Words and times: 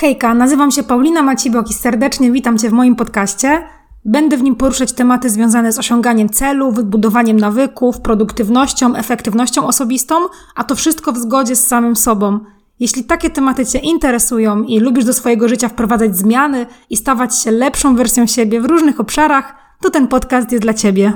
Hejka, 0.00 0.34
nazywam 0.34 0.70
się 0.70 0.82
Paulina 0.82 1.22
Macibok 1.22 1.70
i 1.70 1.74
serdecznie 1.74 2.32
witam 2.32 2.58
Cię 2.58 2.70
w 2.70 2.72
moim 2.72 2.96
podcaście. 2.96 3.62
Będę 4.04 4.36
w 4.36 4.42
nim 4.42 4.56
poruszać 4.56 4.92
tematy 4.92 5.30
związane 5.30 5.72
z 5.72 5.78
osiąganiem 5.78 6.28
celów, 6.28 6.84
budowaniem 6.84 7.36
nawyków, 7.36 8.00
produktywnością, 8.00 8.96
efektywnością 8.96 9.66
osobistą, 9.66 10.14
a 10.54 10.64
to 10.64 10.74
wszystko 10.74 11.12
w 11.12 11.18
zgodzie 11.18 11.56
z 11.56 11.66
samym 11.66 11.96
sobą. 11.96 12.40
Jeśli 12.78 13.04
takie 13.04 13.30
tematy 13.30 13.66
Cię 13.66 13.78
interesują 13.78 14.62
i 14.62 14.80
lubisz 14.80 15.04
do 15.04 15.12
swojego 15.12 15.48
życia 15.48 15.68
wprowadzać 15.68 16.16
zmiany 16.16 16.66
i 16.90 16.96
stawać 16.96 17.38
się 17.38 17.50
lepszą 17.50 17.96
wersją 17.96 18.26
siebie 18.26 18.60
w 18.60 18.64
różnych 18.64 19.00
obszarach, 19.00 19.54
to 19.80 19.90
ten 19.90 20.08
podcast 20.08 20.52
jest 20.52 20.62
dla 20.62 20.74
Ciebie. 20.74 21.12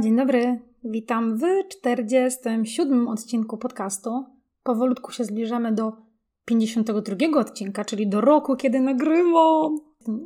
Dzień 0.00 0.16
dobry. 0.16 0.60
Witam 0.84 1.38
w 1.38 1.42
47 1.68 3.08
odcinku 3.08 3.58
podcastu. 3.58 4.24
Powolutku 4.62 5.12
się 5.12 5.24
zbliżamy 5.24 5.72
do 5.72 5.92
52 6.44 7.40
odcinka, 7.40 7.84
czyli 7.84 8.08
do 8.08 8.20
roku, 8.20 8.56
kiedy 8.56 8.80
nagrywam. 8.80 9.78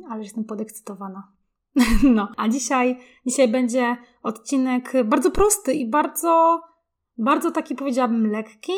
Ale 0.09 0.23
jestem 0.23 0.43
podekscytowana. 0.43 1.31
No, 2.03 2.31
a 2.37 2.49
dzisiaj, 2.49 2.97
dzisiaj 3.25 3.47
będzie 3.47 3.97
odcinek 4.23 4.93
bardzo 5.05 5.31
prosty 5.31 5.73
i 5.73 5.89
bardzo, 5.89 6.61
bardzo 7.17 7.51
taki 7.51 7.75
powiedziałabym 7.75 8.31
lekki, 8.31 8.73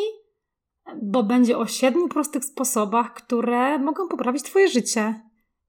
bo 1.01 1.23
będzie 1.23 1.57
o 1.57 1.65
siedmiu 1.65 2.07
prostych 2.07 2.45
sposobach, 2.45 3.13
które 3.13 3.79
mogą 3.79 4.07
poprawić 4.07 4.43
Twoje 4.43 4.67
życie. 4.67 5.21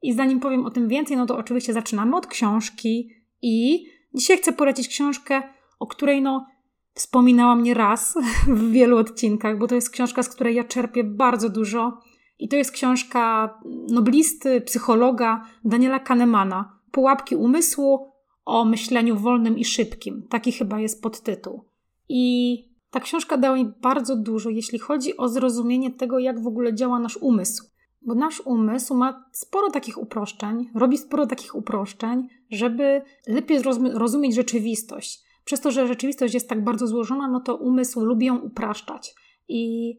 I 0.03 0.13
zanim 0.13 0.41
powiem 0.41 0.67
o 0.67 0.71
tym 0.71 0.89
więcej, 0.89 1.17
no 1.17 1.27
to 1.27 1.37
oczywiście 1.37 1.73
zaczynamy 1.73 2.17
od 2.17 2.27
książki 2.27 3.11
i 3.43 3.85
Dzisiaj 4.15 4.39
chcę 4.39 4.53
polecić 4.53 4.89
książkę, 4.89 5.43
o 5.79 5.87
której 5.87 6.23
no 6.23 6.47
wspominałam 6.95 7.63
nie 7.63 7.75
raz 7.75 8.15
w 8.47 8.71
wielu 8.71 8.97
odcinkach, 8.97 9.59
bo 9.59 9.67
to 9.67 9.75
jest 9.75 9.91
książka, 9.91 10.23
z 10.23 10.29
której 10.29 10.55
ja 10.55 10.65
czerpię 10.65 11.05
bardzo 11.05 11.49
dużo. 11.49 11.99
I 12.39 12.49
to 12.49 12.57
jest 12.57 12.73
książka 12.73 13.55
noblisty, 13.89 14.61
psychologa 14.61 15.45
Daniela 15.65 15.99
Kahnemana. 15.99 16.79
Pułapki 16.91 17.37
umysłu 17.37 18.13
o 18.45 18.65
myśleniu 18.65 19.17
wolnym 19.17 19.59
i 19.59 19.65
szybkim. 19.65 20.27
Taki 20.31 20.53
chyba 20.53 20.81
jest 20.81 21.03
podtytuł. 21.03 21.65
I 22.09 22.57
ta 22.91 23.01
książka 23.01 23.37
dała 23.37 23.57
mi 23.57 23.73
bardzo 23.81 24.17
dużo, 24.17 24.51
jeśli 24.51 24.79
chodzi 24.79 25.17
o 25.17 25.29
zrozumienie 25.29 25.91
tego, 25.91 26.19
jak 26.19 26.43
w 26.43 26.47
ogóle 26.47 26.75
działa 26.75 26.99
nasz 26.99 27.17
umysł. 27.17 27.72
Bo 28.07 28.15
nasz 28.15 28.41
umysł 28.41 28.95
ma 28.95 29.25
sporo 29.33 29.71
takich 29.71 29.99
uproszczeń, 29.99 30.71
robi 30.75 30.99
sporo 30.99 31.27
takich 31.27 31.55
uproszczeń, 31.55 32.29
żeby 32.51 33.03
lepiej 33.27 33.59
rozumieć 33.95 34.35
rzeczywistość. 34.35 35.23
Przez 35.45 35.61
to, 35.61 35.71
że 35.71 35.87
rzeczywistość 35.87 36.35
jest 36.35 36.49
tak 36.49 36.65
bardzo 36.65 36.87
złożona, 36.87 37.29
no 37.29 37.41
to 37.41 37.57
umysł 37.57 38.05
lubi 38.05 38.27
ją 38.27 38.39
upraszczać. 38.39 39.15
I 39.49 39.95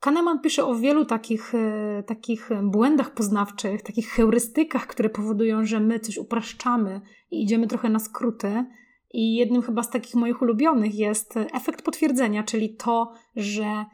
Kahneman 0.00 0.40
pisze 0.40 0.64
o 0.64 0.74
wielu 0.74 1.04
takich, 1.04 1.54
e, 1.54 2.02
takich 2.06 2.50
błędach 2.62 3.14
poznawczych, 3.14 3.82
takich 3.82 4.08
heurystykach, 4.08 4.86
które 4.86 5.08
powodują, 5.08 5.64
że 5.64 5.80
my 5.80 6.00
coś 6.00 6.18
upraszczamy 6.18 7.00
i 7.30 7.42
idziemy 7.42 7.66
trochę 7.66 7.88
na 7.88 7.98
skróty. 7.98 8.64
I 9.14 9.34
jednym 9.34 9.62
chyba 9.62 9.82
z 9.82 9.90
takich 9.90 10.14
moich 10.14 10.42
ulubionych 10.42 10.94
jest 10.94 11.36
efekt 11.36 11.82
potwierdzenia, 11.82 12.42
czyli 12.42 12.76
to, 12.76 13.12
że 13.36 13.84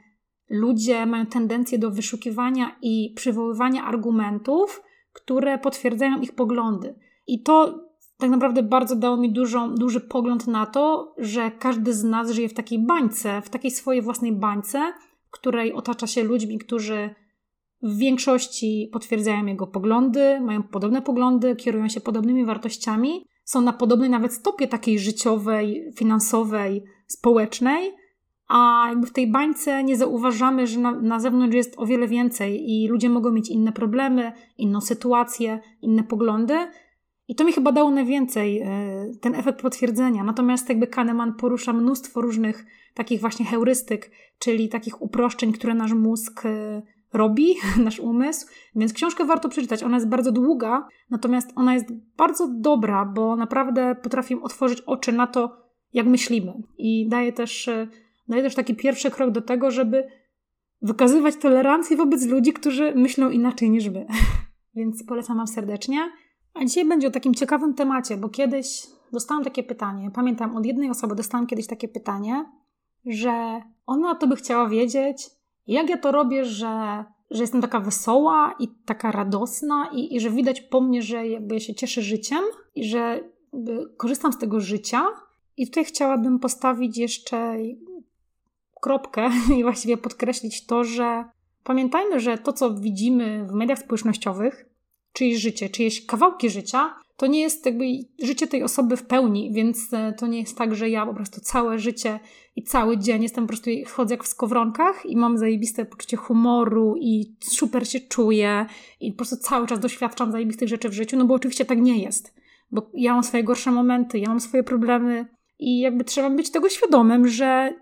ludzie 0.49 1.07
mają 1.07 1.27
tendencję 1.27 1.79
do 1.79 1.91
wyszukiwania 1.91 2.77
i 2.83 3.13
przywoływania 3.17 3.85
argumentów, 3.85 4.83
które 5.13 5.59
potwierdzają 5.59 6.21
ich 6.21 6.35
poglądy. 6.35 6.95
I 7.27 7.43
to 7.43 7.89
tak 8.19 8.31
naprawdę 8.31 8.63
bardzo 8.63 8.97
dało 8.97 9.17
mi 9.17 9.33
duży 9.79 10.01
pogląd 10.01 10.47
na 10.47 10.67
to, 10.67 11.15
że 11.19 11.51
każdy 11.51 11.93
z 11.93 12.05
nas 12.05 12.31
żyje 12.31 12.49
w 12.49 12.55
takiej 12.55 12.87
bańce, 12.87 13.43
w 13.43 13.51
takiej 13.51 13.71
swojej 13.71 14.03
własnej 14.03 14.33
bańce, 14.33 14.93
której 15.31 15.73
otacza 15.73 16.07
się 16.07 16.25
ludźmi, 16.25 16.59
którzy 16.59 17.15
w 17.83 17.97
większości 17.97 18.91
potwierdzają 18.93 19.47
jego 19.47 19.67
poglądy, 19.67 20.41
mają 20.41 20.63
podobne 20.63 21.03
poglądy, 21.03 21.57
kierują 21.57 21.89
się 21.89 22.01
podobnymi 22.01 22.45
wartościami, 22.45 23.27
są 23.45 23.61
na 23.61 23.73
podobnej 23.73 24.11
nawet 24.11 24.35
stopie 24.35 24.69
takiej 24.69 24.99
życiowej, 24.99 25.93
finansowej, 25.97 26.85
społecznej, 27.07 27.93
a 28.49 28.87
jakby 28.89 29.07
w 29.07 29.13
tej 29.13 29.31
bańce 29.31 29.85
nie 29.85 29.97
zauważamy, 29.97 30.67
że 30.67 30.81
na, 30.81 30.93
na 30.93 31.21
zewnątrz 31.21 31.57
jest 31.57 31.75
o 31.77 31.87
wiele 31.87 32.09
więcej 32.09 32.71
i 32.71 32.89
ludzie 32.89 33.11
mogą 33.11 33.33
mieć 33.33 33.51
inne 33.51 33.73
problemy, 33.73 34.33
inną 34.59 34.81
sytuację, 34.81 35.61
inne 35.83 36.05
poglądy. 36.05 36.55
I 37.29 37.35
to 37.35 37.45
mi 37.45 37.53
chyba 37.53 37.73
dało 37.73 37.91
najwięcej, 37.91 38.61
e, 38.61 38.71
ten 39.21 39.35
efekt 39.35 39.63
potwierdzenia. 39.63 40.25
Natomiast 40.25 40.69
jakby 40.69 40.87
Kahneman 40.87 41.35
porusza 41.35 41.73
mnóstwo 41.73 42.21
różnych 42.21 42.67
takich 42.95 43.21
właśnie 43.21 43.47
heurystyk, 43.47 44.11
czyli 44.39 44.69
takich 44.69 45.03
uproszczeń, 45.03 45.53
które 45.53 45.75
nasz 45.75 45.93
mózg 45.93 46.47
e, 46.47 46.83
robi, 47.13 47.55
nasz 47.85 48.01
umysł. 48.01 48.47
Więc 48.77 48.93
książkę 48.93 49.25
warto 49.25 49.49
przeczytać. 49.49 49.83
Ona 49.83 49.97
jest 49.97 50.09
bardzo 50.09 50.33
długa, 50.33 50.89
natomiast 51.11 51.51
ona 51.57 51.75
jest 51.75 51.87
bardzo 52.17 52.49
dobra, 52.49 53.05
bo 53.05 53.37
naprawdę 53.37 53.97
potrafi 54.03 54.35
otworzyć 54.35 54.81
oczy 54.81 55.13
na 55.13 55.27
to, 55.27 55.57
jak 55.93 56.07
myślimy. 56.07 56.53
I 56.79 57.09
daje 57.09 57.33
też 57.33 57.71
no 58.29 58.39
i 58.39 58.43
też 58.43 58.55
taki 58.55 58.75
pierwszy 58.75 59.11
krok 59.11 59.31
do 59.31 59.43
tego, 59.43 59.71
żeby 59.71 60.09
wykazywać 60.83 61.37
tolerancję 61.37 61.97
wobec 61.97 62.27
ludzi, 62.27 62.53
którzy 62.53 62.93
myślą 62.95 63.31
inaczej 63.31 63.71
niż 63.71 63.91
wy. 63.91 64.07
Więc 64.75 65.05
polecam 65.05 65.37
Wam 65.37 65.47
serdecznie. 65.47 66.11
A 66.55 66.65
dzisiaj 66.65 66.85
będzie 66.85 67.09
o 67.09 67.11
takim 67.11 67.35
ciekawym 67.35 67.75
temacie, 67.75 68.17
bo 68.17 68.29
kiedyś 68.29 68.87
dostałam 69.13 69.45
takie 69.45 69.63
pytanie. 69.63 70.11
Pamiętam, 70.15 70.57
od 70.57 70.67
jednej 70.67 70.91
osoby 70.91 71.15
dostałam 71.15 71.47
kiedyś 71.47 71.67
takie 71.67 71.89
pytanie, 71.89 72.45
że 73.07 73.63
ona 73.87 74.15
to 74.15 74.27
by 74.27 74.37
chciała 74.37 74.69
wiedzieć, 74.69 75.31
jak 75.67 75.89
ja 75.89 75.99
to 75.99 76.13
robię, 76.13 76.45
że, 76.45 77.05
że 77.31 77.43
jestem 77.43 77.61
taka 77.61 77.81
wesoła 77.81 78.55
i 78.59 78.69
taka 78.69 79.13
radosna 79.13 79.91
i, 79.93 80.17
i 80.17 80.21
że 80.21 80.31
widać 80.31 80.61
po 80.61 80.81
mnie, 80.81 81.03
że 81.03 81.29
jakby 81.29 81.55
ja 81.55 81.61
się 81.61 81.75
cieszę 81.75 82.03
życiem 82.03 82.41
i 82.75 82.85
że 82.85 83.21
korzystam 83.97 84.33
z 84.33 84.39
tego 84.39 84.61
życia. 84.61 85.03
I 85.57 85.67
tutaj 85.67 85.85
chciałabym 85.85 86.39
postawić 86.39 86.99
jeszcze 86.99 87.57
kropkę 88.81 89.31
i 89.59 89.63
właściwie 89.63 89.97
podkreślić 89.97 90.67
to, 90.67 90.85
że 90.85 91.25
pamiętajmy, 91.65 92.21
że 92.21 92.39
to, 92.39 92.53
co 92.53 92.75
widzimy 92.75 93.47
w 93.47 93.53
mediach 93.53 93.79
społecznościowych, 93.79 94.69
czyjeś 95.13 95.41
życie, 95.41 95.69
czyjeś 95.69 96.07
kawałki 96.07 96.51
życia, 96.51 96.95
to 97.19 97.27
nie 97.27 97.41
jest 97.41 97.67
jakby 97.67 97.85
życie 98.23 98.47
tej 98.47 98.63
osoby 98.63 98.97
w 98.97 99.07
pełni, 99.07 99.53
więc 99.53 99.93
e, 99.93 100.13
to 100.13 100.27
nie 100.27 100.41
jest 100.41 100.59
tak, 100.59 100.75
że 100.75 100.91
ja 100.91 101.07
po 101.07 101.15
prostu 101.15 101.41
całe 101.41 101.79
życie 101.79 102.21
i 102.57 102.63
cały 102.63 102.99
dzień 102.99 103.23
jestem 103.23 103.45
po 103.45 103.49
prostu, 103.49 103.71
chodzę 103.87 104.15
jak 104.15 104.25
w 104.25 104.29
skowronkach 104.29 105.07
i 105.07 105.17
mam 105.17 105.39
zajebiste 105.39 105.85
poczucie 105.85 106.17
humoru 106.17 106.97
i 107.01 107.37
super 107.41 107.89
się 107.89 108.01
czuję 108.01 108.67
i 109.01 109.13
po 109.13 109.17
prostu 109.17 109.37
cały 109.37 109.67
czas 109.67 109.81
doświadczam 109.81 110.33
zajebistych 110.33 110.69
rzeczy 110.69 110.89
w 110.89 110.93
życiu, 110.93 111.17
no 111.17 111.25
bo 111.25 111.35
oczywiście 111.35 111.65
tak 111.65 111.81
nie 111.81 111.99
jest. 112.03 112.35
Bo 112.71 112.91
ja 112.95 113.15
mam 113.15 113.25
swoje 113.25 113.45
gorsze 113.45 113.71
momenty, 113.71 114.19
ja 114.19 114.29
mam 114.29 114.41
swoje 114.41 114.63
problemy 114.63 115.27
i 115.59 115.81
jakby 115.81 116.05
trzeba 116.05 116.31
być 116.31 116.51
tego 116.51 116.69
świadomym, 116.69 117.29
że 117.29 117.75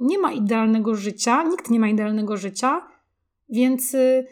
nie 0.00 0.18
ma 0.18 0.32
idealnego 0.32 0.94
życia, 0.94 1.42
nikt 1.42 1.70
nie 1.70 1.80
ma 1.80 1.88
idealnego 1.88 2.36
życia, 2.36 2.88
więc 3.48 3.94
y, 3.94 4.26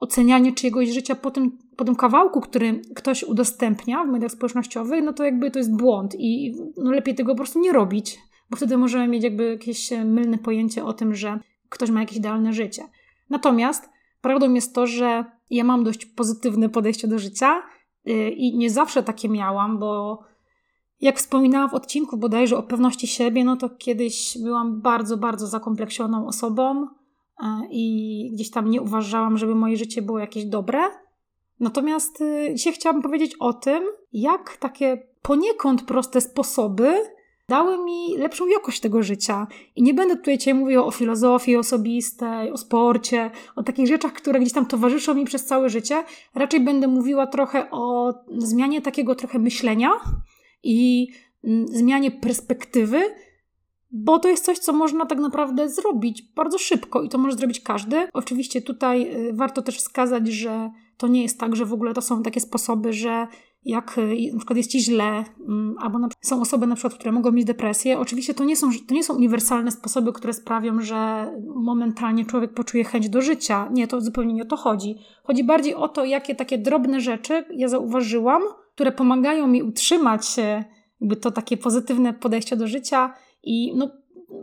ocenianie 0.00 0.52
czyjegoś 0.52 0.88
życia 0.88 1.14
po 1.14 1.30
tym, 1.30 1.58
po 1.76 1.84
tym 1.84 1.96
kawałku, 1.96 2.40
który 2.40 2.80
ktoś 2.94 3.22
udostępnia 3.22 4.04
w 4.04 4.08
mediach 4.08 4.30
społecznościowych, 4.30 5.04
no 5.04 5.12
to 5.12 5.24
jakby 5.24 5.50
to 5.50 5.58
jest 5.58 5.76
błąd 5.76 6.14
i 6.18 6.56
no 6.76 6.90
lepiej 6.90 7.14
tego 7.14 7.32
po 7.32 7.36
prostu 7.36 7.60
nie 7.60 7.72
robić, 7.72 8.18
bo 8.50 8.56
wtedy 8.56 8.76
możemy 8.76 9.08
mieć 9.08 9.24
jakby 9.24 9.50
jakieś 9.50 9.92
e, 9.92 10.04
mylne 10.04 10.38
pojęcie 10.38 10.84
o 10.84 10.92
tym, 10.92 11.14
że 11.14 11.38
ktoś 11.68 11.90
ma 11.90 12.00
jakieś 12.00 12.18
idealne 12.18 12.52
życie. 12.52 12.82
Natomiast 13.30 13.90
prawdą 14.20 14.54
jest 14.54 14.74
to, 14.74 14.86
że 14.86 15.24
ja 15.50 15.64
mam 15.64 15.84
dość 15.84 16.06
pozytywne 16.06 16.68
podejście 16.68 17.08
do 17.08 17.18
życia 17.18 17.62
y, 18.08 18.30
i 18.30 18.56
nie 18.56 18.70
zawsze 18.70 19.02
takie 19.02 19.28
miałam, 19.28 19.78
bo 19.78 20.20
jak 21.00 21.18
wspominałam 21.18 21.70
w 21.70 21.74
odcinku 21.74 22.16
bodajże 22.16 22.58
o 22.58 22.62
pewności 22.62 23.06
siebie, 23.06 23.44
no 23.44 23.56
to 23.56 23.70
kiedyś 23.70 24.38
byłam 24.42 24.80
bardzo, 24.80 25.16
bardzo 25.16 25.46
zakompleksioną 25.46 26.26
osobą 26.26 26.86
e, 27.42 27.60
i 27.70 28.30
gdzieś 28.32 28.50
tam 28.50 28.70
nie 28.70 28.82
uważałam, 28.82 29.38
żeby 29.38 29.54
moje 29.54 29.76
życie 29.76 30.02
było 30.02 30.18
jakieś 30.18 30.44
dobre. 30.44 30.78
Natomiast 31.60 32.20
y, 32.20 32.54
dzisiaj 32.54 32.72
chciałabym 32.72 33.02
powiedzieć 33.02 33.36
o 33.40 33.52
tym, 33.52 33.84
jak 34.12 34.56
takie 34.56 35.08
poniekąd 35.22 35.82
proste 35.82 36.20
sposoby 36.20 36.94
dały 37.48 37.84
mi 37.84 38.16
lepszą 38.18 38.46
jakość 38.46 38.80
tego 38.80 39.02
życia. 39.02 39.46
I 39.76 39.82
nie 39.82 39.94
będę 39.94 40.16
tutaj 40.16 40.38
dzisiaj 40.38 40.54
mówiła 40.54 40.84
o 40.84 40.90
filozofii 40.90 41.56
osobistej, 41.56 42.52
o 42.52 42.56
sporcie, 42.56 43.30
o 43.56 43.62
takich 43.62 43.86
rzeczach, 43.86 44.12
które 44.12 44.40
gdzieś 44.40 44.52
tam 44.52 44.66
towarzyszą 44.66 45.14
mi 45.14 45.24
przez 45.24 45.44
całe 45.44 45.68
życie. 45.68 46.04
Raczej 46.34 46.60
będę 46.60 46.88
mówiła 46.88 47.26
trochę 47.26 47.70
o 47.70 48.14
zmianie 48.38 48.82
takiego 48.82 49.14
trochę 49.14 49.38
myślenia, 49.38 49.90
i 50.66 51.08
mm, 51.44 51.68
zmianie 51.68 52.10
perspektywy, 52.10 53.00
bo 53.90 54.18
to 54.18 54.28
jest 54.28 54.44
coś, 54.44 54.58
co 54.58 54.72
można 54.72 55.06
tak 55.06 55.18
naprawdę 55.18 55.68
zrobić 55.68 56.22
bardzo 56.22 56.58
szybko 56.58 57.02
i 57.02 57.08
to 57.08 57.18
może 57.18 57.36
zrobić 57.36 57.60
każdy. 57.60 58.08
Oczywiście 58.12 58.62
tutaj 58.62 59.26
y, 59.28 59.32
warto 59.32 59.62
też 59.62 59.78
wskazać, 59.78 60.28
że 60.28 60.70
to 60.96 61.08
nie 61.08 61.22
jest 61.22 61.40
tak, 61.40 61.56
że 61.56 61.64
w 61.64 61.72
ogóle 61.72 61.94
to 61.94 62.02
są 62.02 62.22
takie 62.22 62.40
sposoby, 62.40 62.92
że 62.92 63.26
jak 63.64 63.98
y, 63.98 64.32
na 64.32 64.38
przykład 64.38 64.56
jest 64.56 64.70
ci 64.70 64.80
źle, 64.80 65.24
mm, 65.48 65.74
albo 65.78 65.98
są 66.20 66.40
osoby 66.40 66.66
na 66.66 66.74
przykład, 66.74 66.94
które 66.94 67.12
mogą 67.12 67.32
mieć 67.32 67.44
depresję. 67.44 67.98
Oczywiście 67.98 68.34
to 68.34 68.44
nie, 68.44 68.56
są, 68.56 68.70
to 68.88 68.94
nie 68.94 69.04
są 69.04 69.14
uniwersalne 69.14 69.70
sposoby, 69.70 70.12
które 70.12 70.32
sprawią, 70.32 70.80
że 70.80 71.30
momentalnie 71.54 72.24
człowiek 72.24 72.54
poczuje 72.54 72.84
chęć 72.84 73.08
do 73.08 73.20
życia. 73.20 73.68
Nie, 73.72 73.88
to 73.88 74.00
zupełnie 74.00 74.34
nie 74.34 74.42
o 74.42 74.46
to 74.46 74.56
chodzi. 74.56 74.94
Chodzi 75.24 75.44
bardziej 75.44 75.74
o 75.74 75.88
to, 75.88 76.04
jakie 76.04 76.34
takie 76.34 76.58
drobne 76.58 77.00
rzeczy 77.00 77.44
ja 77.50 77.68
zauważyłam, 77.68 78.42
które 78.76 78.92
pomagają 78.92 79.46
mi 79.46 79.62
utrzymać 79.62 80.36
jakby 81.00 81.16
to 81.16 81.30
takie 81.30 81.56
pozytywne 81.56 82.12
podejście 82.12 82.56
do 82.56 82.66
życia 82.66 83.14
i 83.42 83.76
no, 83.76 83.90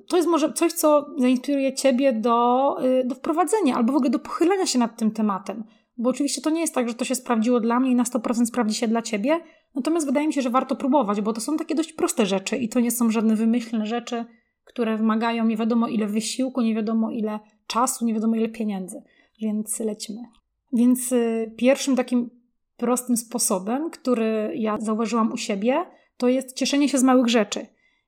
to 0.08 0.18
jest 0.18 0.30
może 0.30 0.54
coś, 0.54 0.74
co 0.74 1.06
zainspiruje 1.18 1.74
Ciebie 1.74 2.14
do, 2.14 2.76
y, 2.86 3.04
do 3.06 3.16
wprowadzenia 3.16 3.76
albo 3.76 3.94
w 3.94 3.96
ogóle 3.96 4.10
do 4.10 4.20
pochylenia 4.20 4.66
się 4.66 4.80
nad 4.80 4.98
tym 4.98 5.12
tematem. 5.12 5.64
Bo 5.98 6.10
oczywiście 6.10 6.42
to 6.42 6.50
nie 6.50 6.62
jest 6.62 6.76
tak, 6.76 6.90
że 6.90 6.96
to 6.96 7.06
się 7.06 7.16
sprawdziło 7.16 7.60
dla 7.60 7.80
mnie 7.80 7.92
i 7.92 7.96
na 7.96 8.04
100% 8.04 8.46
sprawdzi 8.46 8.76
się 8.76 8.88
dla 8.88 9.02
ciebie. 9.02 9.40
Natomiast 9.76 10.06
wydaje 10.06 10.28
mi 10.28 10.34
się, 10.34 10.42
że 10.42 10.50
warto 10.50 10.76
próbować, 10.76 11.22
bo 11.22 11.34
to 11.34 11.42
są 11.42 11.58
takie 11.58 11.76
dość 11.76 11.94
proste 11.94 12.26
rzeczy 12.26 12.58
i 12.58 12.70
to 12.70 12.80
nie 12.80 12.92
są 12.92 13.12
żadne 13.12 13.36
wymyślne 13.36 13.86
rzeczy, 13.86 14.26
które 14.64 14.98
wymagają 14.98 15.46
nie 15.46 15.58
wiadomo 15.58 15.88
ile 15.88 16.08
wysiłku, 16.08 16.62
nie 16.62 16.76
wiadomo 16.76 17.12
ile 17.12 17.40
czasu, 17.68 18.06
nie 18.06 18.14
wiadomo 18.14 18.36
ile 18.36 18.50
pieniędzy. 18.50 19.04
Więc 19.42 19.80
lecimy. 19.80 20.22
Więc 20.74 21.12
y, 21.12 21.54
pierwszym 21.58 21.96
takim 21.96 22.43
prostym 22.78 23.18
sposobem, 23.18 23.90
który 23.90 24.52
ja 24.56 24.78
zauważyłam 24.80 25.32
u 25.32 25.38
siebie, 25.38 25.86
to 26.18 26.28
jest 26.28 26.56
cieszenie 26.56 26.90
się 26.90 26.98
z 26.98 27.04
małych 27.04 27.28
rzeczy. 27.28 27.66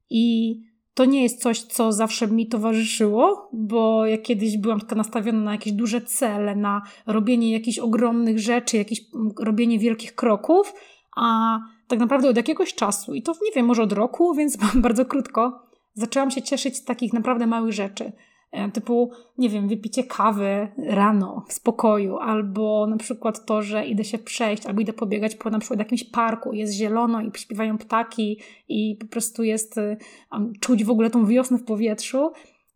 I 0.10 0.56
to 0.94 1.06
nie 1.06 1.24
jest 1.24 1.42
coś, 1.42 1.62
co 1.62 1.92
zawsze 1.92 2.28
mi 2.28 2.48
towarzyszyło, 2.48 3.50
bo 3.54 4.06
ja 4.06 4.18
kiedyś 4.18 4.58
byłam 4.58 4.80
taka 4.80 4.96
nastawiona 4.96 5.40
na 5.40 5.52
jakieś 5.52 5.74
duże 5.74 6.02
cele, 6.02 6.56
na 6.56 6.82
robienie 7.08 7.52
jakichś 7.52 7.80
ogromnych 7.80 8.40
rzeczy, 8.40 8.78
jakieś 8.78 9.02
robienie 9.40 9.80
wielkich 9.80 10.16
kroków, 10.16 10.74
a 11.16 11.60
tak 11.88 12.00
naprawdę 12.00 12.30
od 12.30 12.38
jakiegoś 12.38 12.74
czasu, 12.74 13.14
i 13.14 13.22
to 13.22 13.32
nie 13.32 13.52
wiem, 13.56 13.66
może 13.66 13.84
od 13.84 13.94
roku, 13.94 14.34
więc 14.38 14.58
bardzo 14.76 15.06
krótko, 15.06 15.70
zaczęłam 15.94 16.32
się 16.32 16.42
cieszyć 16.42 16.78
z 16.78 16.84
takich 16.84 17.14
naprawdę 17.14 17.48
małych 17.48 17.74
rzeczy. 17.74 18.12
E, 18.52 18.72
typu, 18.72 19.12
nie 19.38 19.50
wiem, 19.50 19.68
wypicie 19.68 20.04
kawy 20.04 20.68
rano 20.78 21.46
w 21.48 21.54
spokoju, 21.54 22.18
albo 22.18 22.88
na 22.88 22.98
przykład 22.98 23.46
to, 23.46 23.62
że 23.62 23.86
idę 23.86 24.04
się 24.04 24.18
przejść, 24.18 24.66
albo 24.66 24.82
idę 24.82 24.94
pobiegać 24.94 25.36
po 25.36 25.50
na 25.50 25.60
przykład 25.60 25.80
jakimś 25.80 26.04
parku, 26.04 26.54
jest 26.54 26.74
zielono 26.74 27.22
i 27.22 27.32
śpiewają 27.36 27.78
ptaki 27.78 28.40
i 28.68 28.98
po 29.00 29.08
prostu 29.08 29.44
jest 29.44 29.76
um, 29.78 30.54
czuć 30.60 30.84
w 30.84 30.90
ogóle 30.90 31.10
tą 31.10 31.26
wiosnę 31.26 31.58
w 31.58 31.66
powietrzu 31.66 32.32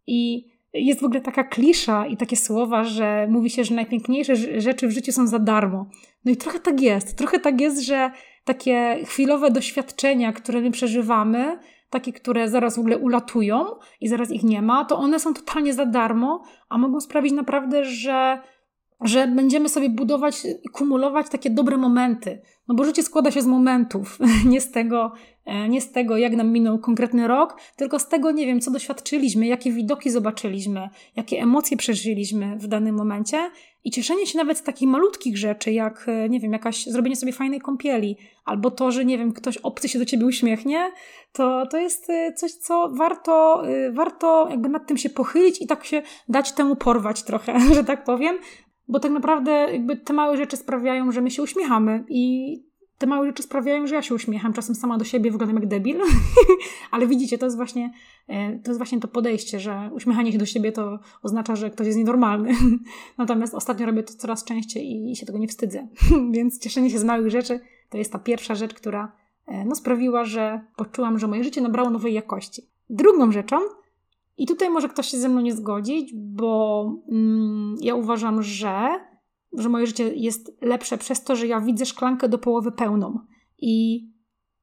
i 0.08 0.50
jest 0.74 1.02
w 1.02 1.04
ogóle 1.04 1.22
taka 1.22 1.44
klisza 1.44 2.08
i 2.08 2.18
takie 2.18 2.36
słowa, 2.36 2.84
że 2.84 3.28
mówi 3.30 3.50
się, 3.50 3.64
że 3.64 3.76
najpiękniejsze 3.76 4.36
rzeczy 4.62 4.88
w 4.88 4.92
życiu 4.92 5.12
są 5.12 5.28
za 5.28 5.40
darmo. 5.40 5.90
No 6.26 6.32
i 6.32 6.38
trochę 6.38 6.60
tak 6.60 6.82
jest. 6.82 7.18
Trochę 7.18 7.40
tak 7.40 7.62
jest, 7.62 7.82
że 7.82 8.12
takie 8.44 9.00
chwilowe 9.06 9.52
doświadczenia, 9.52 10.34
które 10.34 10.62
my 10.62 10.72
przeżywamy, 10.72 11.60
takie, 11.90 12.14
które 12.14 12.50
zaraz 12.50 12.76
w 12.76 12.80
ogóle 12.80 12.98
ulatują 12.98 13.66
i 14.02 14.08
zaraz 14.08 14.32
ich 14.32 14.44
nie 14.44 14.62
ma, 14.62 14.86
to 14.86 14.98
one 14.98 15.20
są 15.20 15.34
totalnie 15.34 15.74
za 15.74 15.86
darmo, 15.86 16.44
a 16.70 16.78
mogą 16.78 17.00
sprawić 17.00 17.34
naprawdę, 17.34 17.86
że 17.86 18.42
że 19.02 19.28
będziemy 19.28 19.70
sobie 19.70 19.90
budować 19.90 20.46
i 20.46 20.70
kumulować 20.70 21.30
takie 21.30 21.50
dobre 21.50 21.78
momenty. 21.78 22.42
No 22.68 22.76
bo 22.76 22.84
życie 22.84 23.04
składa 23.04 23.32
się 23.32 23.42
z 23.42 23.48
momentów, 23.48 24.20
nie 24.52 24.62
z 24.62 24.72
tego, 24.72 25.12
e, 25.46 25.70
nie 25.70 25.82
z 25.82 25.92
tego, 25.92 26.18
jak 26.18 26.34
nam 26.34 26.52
minął 26.52 26.80
konkretny 26.80 27.28
rok, 27.28 27.62
tylko 27.76 28.00
z 28.00 28.08
tego, 28.08 28.32
nie 28.32 28.46
wiem, 28.46 28.62
co 28.62 28.72
doświadczyliśmy, 28.72 29.48
jakie 29.48 29.72
widoki 29.72 30.10
zobaczyliśmy, 30.10 30.90
jakie 31.16 31.38
emocje 31.42 31.78
przeżyliśmy 31.78 32.58
w 32.58 32.68
danym 32.68 32.96
momencie 32.96 33.38
i 33.84 33.92
cieszenie 33.92 34.26
się 34.26 34.38
nawet 34.38 34.58
z 34.58 34.64
takich 34.64 34.90
malutkich 34.90 35.38
rzeczy, 35.38 35.72
jak, 35.72 36.06
e, 36.08 36.30
nie 36.30 36.40
wiem, 36.40 36.54
jakaś 36.54 36.86
zrobienie 36.86 37.16
sobie 37.16 37.34
fajnej 37.34 37.62
kąpieli, 37.62 38.18
albo 38.46 38.72
to, 38.72 38.92
że, 38.92 39.06
nie 39.06 39.18
wiem, 39.18 39.34
ktoś 39.34 39.58
obcy 39.58 39.90
się 39.90 40.00
do 40.00 40.06
ciebie 40.06 40.26
uśmiechnie, 40.26 40.92
to, 41.32 41.66
to 41.72 41.78
jest 41.78 42.10
e, 42.10 42.34
coś, 42.34 42.52
co 42.52 42.90
warto, 42.90 43.64
warto 43.92 44.48
jakby 44.50 44.70
nad 44.70 44.88
tym 44.88 44.98
się 44.98 45.10
pochylić 45.10 45.62
i 45.62 45.68
tak 45.68 45.86
się 45.86 46.02
dać 46.30 46.52
temu 46.52 46.76
porwać 46.76 47.24
trochę, 47.24 47.60
że 47.76 47.84
tak 47.84 48.04
powiem, 48.04 48.38
bo 48.88 49.00
tak 49.00 49.12
naprawdę 49.12 49.52
jakby 49.52 49.98
te 49.98 50.14
małe 50.14 50.38
rzeczy 50.38 50.58
sprawiają, 50.58 51.12
że 51.12 51.22
my 51.22 51.32
się 51.32 51.44
uśmiechamy 51.44 52.04
i 52.10 52.56
te 53.00 53.08
małe 53.08 53.28
rzeczy 53.28 53.44
sprawiają, 53.44 53.88
że 53.88 53.96
ja 53.96 54.02
się 54.02 54.16
uśmiecham. 54.16 54.54
Czasem 54.54 54.76
sama 54.76 54.98
do 54.98 55.06
siebie 55.06 55.32
wyglądam 55.32 55.56
jak 55.56 55.68
debil, 55.68 55.98
ale 56.92 57.08
widzicie, 57.08 57.38
to 57.38 57.46
jest, 57.46 57.58
właśnie, 57.58 57.94
e, 58.28 58.60
to 58.60 58.72
jest 58.72 58.80
właśnie 58.80 59.00
to 59.00 59.08
podejście, 59.08 59.60
że 59.60 59.90
uśmiechanie 59.94 60.32
się 60.32 60.38
do 60.38 60.46
siebie 60.46 60.72
to 60.72 61.00
oznacza, 61.22 61.56
że 61.56 61.70
ktoś 61.70 61.88
jest 61.88 62.00
nienormalny. 62.00 62.52
Natomiast 63.18 63.54
ostatnio 63.54 63.86
robię 63.86 64.04
to 64.04 64.14
coraz 64.14 64.44
częściej 64.44 65.12
i 65.12 65.16
się 65.16 65.26
tego 65.26 65.40
nie 65.40 65.48
wstydzę. 65.48 65.88
Więc 66.32 66.60
cieszenie 66.60 66.90
się 66.90 67.00
z 67.00 67.04
małych 67.04 67.30
rzeczy 67.30 67.60
to 67.90 67.98
jest 67.98 68.12
ta 68.12 68.20
pierwsza 68.20 68.56
rzecz, 68.56 68.74
która 68.74 69.12
e, 69.48 69.66
no, 69.66 69.76
sprawiła, 69.76 70.26
że 70.26 70.62
poczułam, 70.76 71.20
że 71.20 71.28
moje 71.28 71.44
życie 71.44 71.62
nabrało 71.62 71.90
nowej 71.90 72.14
jakości. 72.14 72.70
Drugą 72.90 73.32
rzeczą 73.32 73.58
i 74.38 74.46
tutaj 74.48 74.70
może 74.70 74.90
ktoś 74.90 75.08
się 75.08 75.18
ze 75.18 75.30
mną 75.30 75.42
nie 75.42 75.54
zgodzić, 75.54 76.14
bo 76.16 76.86
mm, 77.12 77.76
ja 77.82 77.96
uważam, 77.96 78.44
że, 78.44 78.90
że 79.54 79.70
moje 79.70 79.88
życie 79.88 80.16
jest 80.16 80.58
lepsze 80.62 80.98
przez 80.98 81.24
to, 81.24 81.36
że 81.36 81.48
ja 81.48 81.62
widzę 81.62 81.86
szklankę 81.86 82.30
do 82.30 82.38
połowy 82.38 82.72
pełną. 82.72 83.20
I 83.58 84.06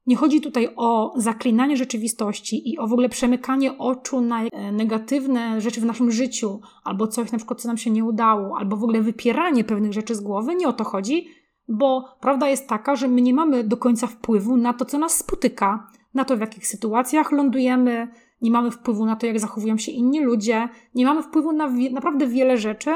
nie 0.06 0.16
chodzi 0.16 0.40
tutaj 0.40 0.68
o 0.76 1.14
zaklinanie 1.16 1.76
rzeczywistości 1.76 2.72
i 2.72 2.78
o 2.78 2.86
w 2.86 2.92
ogóle 2.92 3.08
przemykanie 3.08 3.78
oczu 3.78 4.20
na 4.20 4.44
e, 4.44 4.72
negatywne 4.72 5.60
rzeczy 5.60 5.80
w 5.80 5.84
naszym 5.84 6.10
życiu, 6.10 6.60
albo 6.84 7.06
coś 7.06 7.32
na 7.32 7.38
przykład, 7.38 7.60
co 7.60 7.68
nam 7.68 7.76
się 7.76 7.90
nie 7.90 8.04
udało, 8.04 8.58
albo 8.58 8.76
w 8.76 8.82
ogóle 8.82 9.02
wypieranie 9.02 9.64
pewnych 9.64 9.92
rzeczy 9.92 10.14
z 10.14 10.20
głowy. 10.20 10.54
Nie 10.54 10.68
o 10.68 10.72
to 10.72 10.84
chodzi, 10.84 11.28
bo 11.68 12.04
prawda 12.20 12.48
jest 12.48 12.68
taka, 12.68 12.96
że 12.96 13.08
my 13.08 13.22
nie 13.22 13.34
mamy 13.34 13.64
do 13.64 13.76
końca 13.76 14.06
wpływu 14.06 14.56
na 14.56 14.72
to, 14.72 14.84
co 14.84 14.98
nas 14.98 15.16
spotyka, 15.16 15.90
na 16.14 16.24
to, 16.24 16.36
w 16.36 16.40
jakich 16.40 16.66
sytuacjach 16.66 17.32
lądujemy, 17.32 18.08
nie 18.42 18.50
mamy 18.50 18.70
wpływu 18.70 19.04
na 19.04 19.16
to, 19.16 19.26
jak 19.26 19.40
zachowują 19.40 19.78
się 19.78 19.92
inni 19.92 20.20
ludzie, 20.20 20.68
nie 20.94 21.06
mamy 21.06 21.22
wpływu 21.22 21.52
na 21.52 21.68
naprawdę 21.92 22.26
wiele 22.26 22.58
rzeczy, 22.58 22.90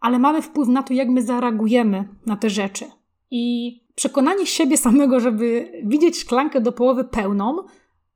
ale 0.00 0.18
mamy 0.18 0.42
wpływ 0.42 0.68
na 0.68 0.82
to, 0.82 0.94
jak 0.94 1.08
my 1.08 1.22
zareagujemy 1.22 2.08
na 2.26 2.36
te 2.36 2.50
rzeczy. 2.50 2.84
I 3.30 3.72
przekonanie 3.94 4.46
siebie 4.46 4.76
samego, 4.76 5.20
żeby 5.20 5.72
widzieć 5.84 6.18
szklankę 6.18 6.60
do 6.60 6.72
połowy 6.72 7.04
pełną, 7.04 7.56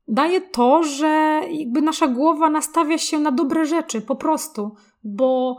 daje 0.07 0.41
to, 0.41 0.83
że 0.83 1.41
jakby 1.51 1.81
nasza 1.81 2.07
głowa 2.07 2.49
nastawia 2.49 2.97
się 2.97 3.19
na 3.19 3.31
dobre 3.31 3.65
rzeczy, 3.65 4.01
po 4.01 4.15
prostu, 4.15 4.71
bo 5.03 5.57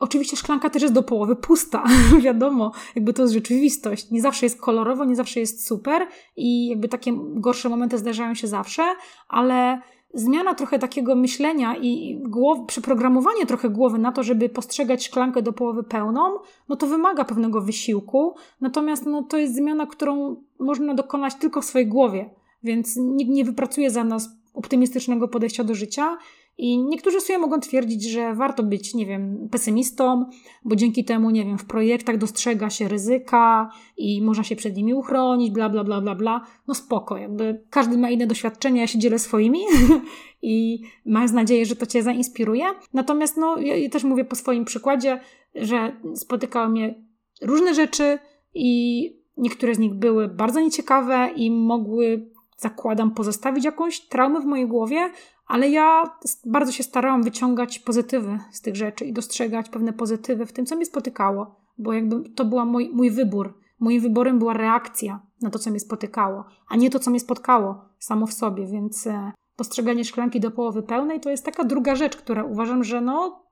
Oczywiście 0.00 0.36
szklanka 0.36 0.70
też 0.70 0.82
jest 0.82 0.94
do 0.94 1.02
połowy 1.02 1.36
pusta, 1.36 1.84
wiadomo, 2.24 2.72
jakby 2.94 3.12
to 3.12 3.22
jest 3.22 3.34
rzeczywistość. 3.34 4.10
Nie 4.10 4.22
zawsze 4.22 4.46
jest 4.46 4.60
kolorowo, 4.60 5.04
nie 5.04 5.16
zawsze 5.16 5.40
jest 5.40 5.66
super 5.66 6.06
i 6.36 6.68
jakby 6.68 6.88
takie 6.88 7.12
gorsze 7.16 7.68
momenty 7.68 7.98
zdarzają 7.98 8.34
się 8.34 8.46
zawsze, 8.46 8.82
ale 9.28 9.80
zmiana 10.14 10.54
trochę 10.54 10.78
takiego 10.78 11.14
myślenia 11.14 11.76
i 11.76 12.18
głow, 12.22 12.58
przeprogramowanie 12.66 13.46
trochę 13.46 13.70
głowy 13.70 13.98
na 13.98 14.12
to, 14.12 14.22
żeby 14.22 14.48
postrzegać 14.48 15.06
szklankę 15.06 15.42
do 15.42 15.52
połowy 15.52 15.82
pełną, 15.82 16.38
no 16.68 16.76
to 16.76 16.86
wymaga 16.86 17.24
pewnego 17.24 17.60
wysiłku. 17.60 18.34
Natomiast 18.60 19.06
no, 19.06 19.22
to 19.22 19.36
jest 19.36 19.54
zmiana, 19.54 19.86
którą 19.86 20.36
można 20.58 20.94
dokonać 20.94 21.34
tylko 21.34 21.60
w 21.60 21.64
swojej 21.64 21.88
głowie, 21.88 22.30
więc 22.62 22.96
nikt 22.96 23.30
nie 23.30 23.44
wypracuje 23.44 23.90
za 23.90 24.04
nas 24.04 24.28
optymistycznego 24.54 25.28
podejścia 25.28 25.64
do 25.64 25.74
życia 25.74 26.18
i 26.58 26.78
niektórzy 26.78 27.20
sobie 27.20 27.38
mogą 27.38 27.60
twierdzić, 27.60 28.04
że 28.04 28.34
warto 28.34 28.62
być, 28.62 28.94
nie 28.94 29.06
wiem, 29.06 29.48
pesymistą, 29.50 30.30
bo 30.64 30.76
dzięki 30.76 31.04
temu, 31.04 31.30
nie 31.30 31.44
wiem, 31.44 31.58
w 31.58 31.64
projektach 31.64 32.18
dostrzega 32.18 32.70
się 32.70 32.88
ryzyka 32.88 33.70
i 33.96 34.22
można 34.22 34.44
się 34.44 34.56
przed 34.56 34.76
nimi 34.76 34.94
uchronić, 34.94 35.50
bla, 35.50 35.68
bla, 35.68 35.84
bla, 35.84 36.00
bla, 36.00 36.14
bla. 36.14 36.46
No 36.68 36.74
spoko, 36.74 37.16
jakby 37.16 37.64
każdy 37.70 37.98
ma 37.98 38.10
inne 38.10 38.26
doświadczenia, 38.26 38.80
ja 38.80 38.86
się 38.86 38.98
dzielę 38.98 39.18
swoimi 39.18 39.60
i 40.42 40.82
mam 41.06 41.26
nadzieję, 41.26 41.66
że 41.66 41.76
to 41.76 41.86
Cię 41.86 42.02
zainspiruje. 42.02 42.64
Natomiast, 42.92 43.36
no, 43.36 43.58
ja 43.58 43.90
też 43.90 44.04
mówię 44.04 44.24
po 44.24 44.36
swoim 44.36 44.64
przykładzie, 44.64 45.20
że 45.54 45.96
spotykały 46.14 46.68
mnie 46.68 47.04
różne 47.42 47.74
rzeczy 47.74 48.18
i 48.54 49.10
niektóre 49.36 49.74
z 49.74 49.78
nich 49.78 49.94
były 49.94 50.28
bardzo 50.28 50.60
nieciekawe 50.60 51.30
i 51.36 51.50
mogły 51.50 52.30
zakładam, 52.56 53.10
pozostawić 53.10 53.64
jakąś 53.64 54.00
traumę 54.00 54.40
w 54.40 54.44
mojej 54.44 54.68
głowie, 54.68 55.10
ale 55.46 55.68
ja 55.68 56.04
bardzo 56.46 56.72
się 56.72 56.82
starałam 56.82 57.22
wyciągać 57.22 57.78
pozytywy 57.78 58.38
z 58.52 58.60
tych 58.60 58.76
rzeczy 58.76 59.04
i 59.04 59.12
dostrzegać 59.12 59.68
pewne 59.68 59.92
pozytywy 59.92 60.46
w 60.46 60.52
tym, 60.52 60.66
co 60.66 60.76
mnie 60.76 60.86
spotykało, 60.86 61.60
bo 61.78 61.92
jakby 61.92 62.30
to 62.30 62.44
był 62.44 62.66
mój, 62.66 62.90
mój 62.92 63.10
wybór. 63.10 63.54
Moim 63.80 64.00
wyborem 64.00 64.38
była 64.38 64.52
reakcja 64.52 65.20
na 65.42 65.50
to, 65.50 65.58
co 65.58 65.70
mnie 65.70 65.80
spotykało, 65.80 66.44
a 66.68 66.76
nie 66.76 66.90
to, 66.90 66.98
co 66.98 67.10
mnie 67.10 67.20
spotkało 67.20 67.84
samo 67.98 68.26
w 68.26 68.32
sobie, 68.32 68.66
więc 68.66 69.06
e, 69.06 69.32
postrzeganie 69.56 70.04
szklanki 70.04 70.40
do 70.40 70.50
połowy 70.50 70.82
pełnej 70.82 71.20
to 71.20 71.30
jest 71.30 71.44
taka 71.44 71.64
druga 71.64 71.96
rzecz, 71.96 72.16
która 72.16 72.44
uważam, 72.44 72.84
że 72.84 73.00
no, 73.00 73.44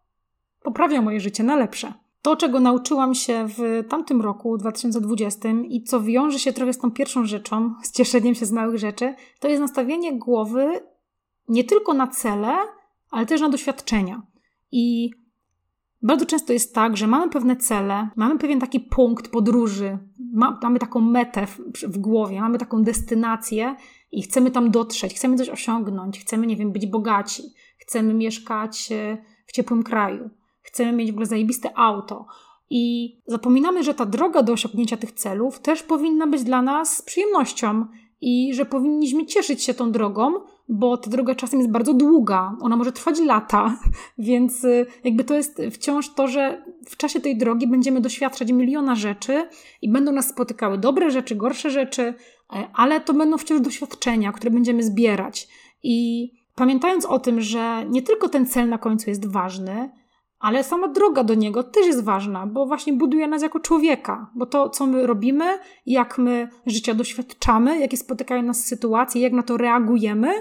poprawia 0.62 1.02
moje 1.02 1.20
życie 1.20 1.44
na 1.44 1.56
lepsze. 1.56 1.92
To, 2.22 2.36
czego 2.36 2.60
nauczyłam 2.60 3.14
się 3.14 3.46
w 3.48 3.84
tamtym 3.88 4.20
roku, 4.20 4.58
2020, 4.58 5.48
i 5.68 5.82
co 5.82 6.00
wiąże 6.00 6.38
się 6.38 6.52
trochę 6.52 6.72
z 6.72 6.78
tą 6.78 6.90
pierwszą 6.90 7.24
rzeczą, 7.24 7.74
z 7.82 7.92
cieszeniem 7.92 8.34
się 8.34 8.46
z 8.46 8.52
małych 8.52 8.78
rzeczy, 8.78 9.14
to 9.40 9.48
jest 9.48 9.60
nastawienie 9.60 10.18
głowy 10.18 10.80
nie 11.48 11.64
tylko 11.64 11.94
na 11.94 12.06
cele, 12.06 12.56
ale 13.10 13.26
też 13.26 13.40
na 13.40 13.48
doświadczenia. 13.48 14.22
I 14.72 15.10
bardzo 16.02 16.26
często 16.26 16.52
jest 16.52 16.74
tak, 16.74 16.96
że 16.96 17.06
mamy 17.06 17.30
pewne 17.30 17.56
cele, 17.56 18.08
mamy 18.16 18.38
pewien 18.38 18.60
taki 18.60 18.80
punkt 18.80 19.28
podróży, 19.28 19.98
ma, 20.32 20.58
mamy 20.62 20.78
taką 20.78 21.00
metę 21.00 21.46
w, 21.46 21.58
w, 21.82 21.98
głowie, 21.98 22.40
mamy 22.40 22.58
taką 22.58 22.82
destynację 22.82 23.76
i 24.12 24.22
chcemy 24.22 24.50
tam 24.50 24.70
dotrzeć, 24.70 25.14
chcemy 25.14 25.36
coś 25.36 25.48
osiągnąć, 25.48 26.20
chcemy, 26.20 26.46
nie 26.46 26.56
wiem, 26.56 26.72
być 26.72 26.86
bogaci, 26.86 27.42
chcemy 27.78 28.14
mieszkać 28.14 28.92
e, 28.92 29.18
w 29.46 29.52
ciepłym 29.52 29.82
kraju, 29.82 30.30
chcemy 30.62 30.92
mieć 30.92 31.10
w 31.10 31.14
ogóle 31.14 31.26
zajebiste 31.26 31.78
auto. 31.78 32.26
I 32.70 33.14
zapominamy, 33.26 33.82
że 33.82 33.94
ta 33.94 34.06
droga 34.06 34.42
do 34.42 34.52
osiągnięcia 34.52 34.96
tych 34.96 35.12
celów 35.12 35.60
też 35.60 35.82
powinna 35.82 36.26
być 36.26 36.44
dla 36.44 36.62
nas 36.62 37.02
przyjemnością 37.02 37.86
i 38.20 38.54
że 38.54 38.64
powinniśmy 38.64 39.26
cieszyć 39.26 39.62
się 39.62 39.74
tą 39.74 39.92
drogą, 39.92 40.32
bo 40.68 40.96
ta 40.96 41.10
droga 41.10 41.34
czasem 41.34 41.60
jest 41.60 41.72
bardzo 41.72 41.94
długa, 41.94 42.56
ona 42.60 42.76
może 42.76 42.92
trwać 42.92 43.20
lata, 43.20 43.76
więc 44.18 44.64
y, 44.64 44.86
jakby 45.04 45.24
to 45.24 45.34
jest 45.34 45.62
wciąż 45.72 46.14
to, 46.14 46.28
że 46.28 46.64
w 46.86 46.96
czasie 46.96 47.20
tej 47.20 47.38
drogi 47.38 47.66
będziemy 47.66 48.00
doświadczać 48.00 48.52
miliona 48.52 48.94
rzeczy 48.94 49.48
i 49.82 49.92
będą 49.92 50.12
nas 50.12 50.28
spotykały 50.28 50.78
dobre 50.78 51.10
rzeczy, 51.10 51.34
gorsze 51.34 51.70
rzeczy, 51.70 52.02
e, 52.02 52.68
ale 52.74 53.00
to 53.00 53.14
będą 53.14 53.38
wciąż 53.38 53.60
doświadczenia, 53.60 54.32
które 54.32 54.50
będziemy 54.50 54.82
zbierać. 54.82 55.48
I 55.82 56.28
pamiętając 56.54 57.06
o 57.06 57.18
tym, 57.18 57.40
że 57.40 57.84
nie 57.88 58.02
tylko 58.02 58.28
ten 58.28 58.46
cel 58.46 58.68
na 58.68 58.78
końcu 58.78 59.10
jest 59.10 59.32
ważny, 59.32 59.90
ale 60.42 60.64
sama 60.64 60.88
droga 60.88 61.24
do 61.24 61.34
niego 61.34 61.62
też 61.62 61.86
jest 61.86 62.04
ważna, 62.04 62.46
bo 62.46 62.66
właśnie 62.66 62.92
buduje 62.92 63.28
nas 63.28 63.42
jako 63.42 63.60
człowieka, 63.60 64.30
bo 64.34 64.46
to, 64.46 64.68
co 64.68 64.86
my 64.86 65.06
robimy, 65.06 65.44
jak 65.86 66.18
my 66.18 66.48
życia 66.66 66.94
doświadczamy, 66.94 67.78
jakie 67.78 67.96
spotykają 67.96 68.42
nas 68.42 68.64
sytuacje, 68.64 69.22
jak 69.22 69.32
na 69.32 69.42
to 69.42 69.56
reagujemy, 69.56 70.32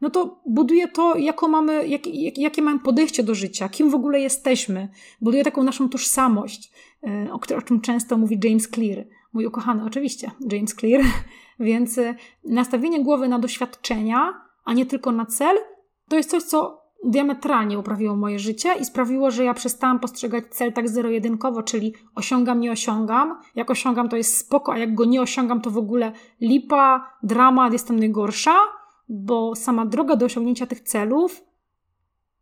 no 0.00 0.10
to 0.10 0.40
buduje 0.46 0.88
to, 0.88 1.14
mamy, 1.48 1.88
jak, 1.88 2.06
jak, 2.06 2.38
jakie 2.38 2.62
mamy 2.62 2.78
podejście 2.78 3.22
do 3.22 3.34
życia, 3.34 3.68
kim 3.68 3.90
w 3.90 3.94
ogóle 3.94 4.20
jesteśmy. 4.20 4.88
Buduje 5.20 5.44
taką 5.44 5.62
naszą 5.62 5.88
tożsamość, 5.88 6.72
e, 7.02 7.32
o, 7.32 7.56
o 7.56 7.62
czym 7.62 7.80
często 7.80 8.16
mówi 8.16 8.38
James 8.44 8.70
Clear. 8.70 9.06
Mój 9.32 9.46
ukochany, 9.46 9.84
oczywiście, 9.84 10.30
James 10.52 10.74
Clear. 10.74 11.02
Więc 11.60 11.98
e, 11.98 12.14
nastawienie 12.44 13.04
głowy 13.04 13.28
na 13.28 13.38
doświadczenia, 13.38 14.42
a 14.64 14.72
nie 14.72 14.86
tylko 14.86 15.12
na 15.12 15.26
cel, 15.26 15.56
to 16.08 16.16
jest 16.16 16.30
coś, 16.30 16.42
co 16.42 16.80
diametralnie 17.04 17.78
uprawiło 17.78 18.16
moje 18.16 18.38
życie 18.38 18.68
i 18.80 18.84
sprawiło, 18.84 19.30
że 19.30 19.44
ja 19.44 19.54
przestałam 19.54 20.00
postrzegać 20.00 20.44
cel 20.50 20.72
tak 20.72 20.88
zero-jedynkowo, 20.88 21.62
czyli 21.62 21.94
osiągam, 22.14 22.60
nie 22.60 22.72
osiągam. 22.72 23.40
Jak 23.54 23.70
osiągam, 23.70 24.08
to 24.08 24.16
jest 24.16 24.36
spoko, 24.36 24.72
a 24.72 24.78
jak 24.78 24.94
go 24.94 25.04
nie 25.04 25.22
osiągam, 25.22 25.60
to 25.60 25.70
w 25.70 25.78
ogóle 25.78 26.12
lipa, 26.40 27.16
dramat, 27.22 27.72
jestem 27.72 27.98
najgorsza, 27.98 28.54
bo 29.08 29.54
sama 29.54 29.86
droga 29.86 30.16
do 30.16 30.26
osiągnięcia 30.26 30.66
tych 30.66 30.80
celów 30.80 31.50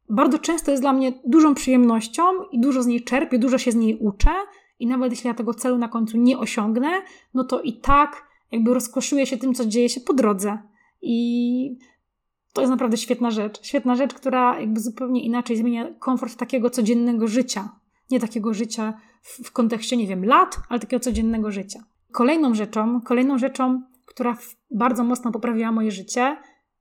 bardzo 0.09 0.39
często 0.39 0.71
jest 0.71 0.83
dla 0.83 0.93
mnie 0.93 1.13
dużą 1.27 1.55
przyjemnością 1.55 2.23
i 2.53 2.61
dużo 2.61 2.83
z 2.83 2.87
niej 2.87 3.05
czerpię, 3.05 3.39
dużo 3.39 3.59
się 3.59 3.73
z 3.73 3.75
niej 3.75 3.99
uczę 4.01 4.31
i 4.79 4.87
nawet 4.87 5.13
jeśli 5.13 5.29
ja 5.29 5.35
tego 5.35 5.55
celu 5.55 5.79
na 5.79 5.89
końcu 5.89 6.17
nie 6.17 6.39
osiągnę, 6.39 6.89
no 7.35 7.45
to 7.45 7.61
i 7.61 7.73
tak 7.81 8.29
jakby 8.53 8.75
rozkoszuję 8.75 9.27
się 9.27 9.37
tym, 9.37 9.55
co 9.55 9.67
dzieje 9.67 9.89
się 9.89 10.01
po 10.01 10.15
drodze. 10.15 10.59
I 11.03 11.79
to 12.53 12.61
jest 12.61 12.71
naprawdę 12.71 12.97
świetna 12.97 13.31
rzecz. 13.31 13.67
Świetna 13.67 13.97
rzecz, 13.97 14.15
która 14.15 14.61
jakby 14.61 14.81
zupełnie 14.81 15.25
inaczej 15.25 15.57
zmienia 15.57 15.95
komfort 15.99 16.37
takiego 16.37 16.71
codziennego 16.71 17.29
życia. 17.29 17.69
Nie 18.11 18.21
takiego 18.21 18.55
życia 18.55 19.01
w, 19.23 19.45
w 19.45 19.53
kontekście, 19.53 19.97
nie 19.97 20.07
wiem, 20.07 20.25
lat, 20.25 20.57
ale 20.69 20.81
takiego 20.81 21.01
codziennego 21.01 21.51
życia. 21.51 21.85
Kolejną 22.13 22.55
rzeczą, 22.55 23.01
kolejną 23.01 23.39
rzeczą, 23.39 23.83
która 24.07 24.39
bardzo 24.71 25.05
mocno 25.05 25.33
poprawiła 25.33 25.73
moje 25.73 25.91
życie, 25.91 26.37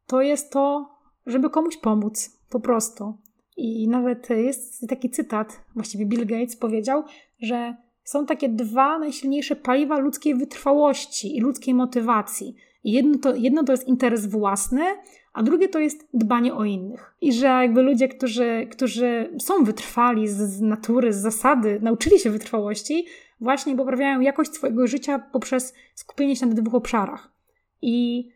to 0.07 0.21
jest 0.21 0.51
to, 0.51 0.89
żeby 1.25 1.49
komuś 1.49 1.77
pomóc. 1.77 2.37
Po 2.49 2.59
prostu. 2.59 3.17
I 3.57 3.87
nawet 3.87 4.29
jest 4.29 4.87
taki 4.89 5.09
cytat, 5.09 5.65
właściwie 5.75 6.05
Bill 6.05 6.25
Gates 6.25 6.55
powiedział, 6.55 7.03
że 7.39 7.75
są 8.03 8.25
takie 8.25 8.49
dwa 8.49 8.99
najsilniejsze 8.99 9.55
paliwa 9.55 9.97
ludzkiej 9.97 10.35
wytrwałości 10.35 11.37
i 11.37 11.41
ludzkiej 11.41 11.73
motywacji. 11.73 12.55
Jedno 12.87 13.17
to, 13.17 13.35
jedno 13.35 13.63
to 13.63 13.71
jest 13.71 13.87
interes 13.87 14.25
własny, 14.25 14.81
a 15.33 15.43
drugie 15.43 15.67
to 15.67 15.79
jest 15.79 16.07
dbanie 16.13 16.53
o 16.53 16.63
innych. 16.63 17.15
I 17.21 17.33
że 17.33 17.47
jakby 17.47 17.81
ludzie, 17.81 18.07
którzy, 18.07 18.67
którzy 18.71 19.29
są 19.39 19.63
wytrwali 19.63 20.27
z, 20.27 20.37
z 20.37 20.61
natury, 20.61 21.13
z 21.13 21.17
zasady, 21.17 21.79
nauczyli 21.81 22.19
się 22.19 22.29
wytrwałości, 22.29 23.05
właśnie 23.41 23.75
poprawiają 23.75 24.19
jakość 24.19 24.53
swojego 24.53 24.87
życia 24.87 25.19
poprzez 25.19 25.73
skupienie 25.95 26.35
się 26.35 26.45
na 26.45 26.55
tych 26.55 26.63
dwóch 26.63 26.75
obszarach. 26.75 27.31
I 27.81 28.27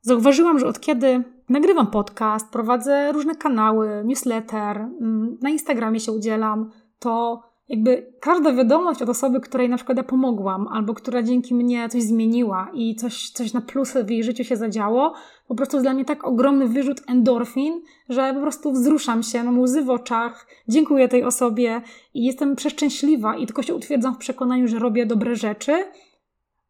zauważyłam, 0.00 0.58
że 0.58 0.66
od 0.66 0.80
kiedy 0.80 1.22
nagrywam 1.48 1.86
podcast, 1.86 2.50
prowadzę 2.50 3.12
różne 3.12 3.34
kanały, 3.34 4.02
newsletter, 4.04 4.76
mm, 4.76 5.38
na 5.42 5.50
Instagramie 5.50 6.00
się 6.00 6.12
udzielam, 6.12 6.70
to 6.98 7.42
jakby 7.68 8.12
każda 8.20 8.52
wiadomość 8.52 9.02
od 9.02 9.08
osoby, 9.08 9.40
której 9.40 9.68
na 9.68 9.76
przykład 9.76 9.98
ja 9.98 10.04
pomogłam, 10.04 10.68
albo 10.68 10.94
która 10.94 11.22
dzięki 11.22 11.54
mnie 11.54 11.88
coś 11.88 12.02
zmieniła 12.02 12.70
i 12.74 12.94
coś, 12.94 13.30
coś 13.30 13.52
na 13.52 13.60
plus 13.60 13.92
w 13.92 14.10
jej 14.10 14.24
życiu 14.24 14.44
się 14.44 14.56
zadziało, 14.56 15.14
po 15.48 15.54
prostu 15.54 15.76
jest 15.76 15.84
dla 15.84 15.94
mnie 15.94 16.04
tak 16.04 16.24
ogromny 16.24 16.68
wyrzut 16.68 17.02
endorfin, 17.08 17.80
że 18.08 18.34
po 18.34 18.40
prostu 18.40 18.72
wzruszam 18.72 19.22
się, 19.22 19.44
mam 19.44 19.60
łzy 19.60 19.82
w 19.82 19.90
oczach, 19.90 20.46
dziękuję 20.68 21.08
tej 21.08 21.24
osobie 21.24 21.82
i 22.14 22.24
jestem 22.24 22.56
przeszczęśliwa 22.56 23.36
i 23.36 23.46
tylko 23.46 23.62
się 23.62 23.74
utwierdzam 23.74 24.14
w 24.14 24.18
przekonaniu, 24.18 24.68
że 24.68 24.78
robię 24.78 25.06
dobre 25.06 25.36
rzeczy, 25.36 25.72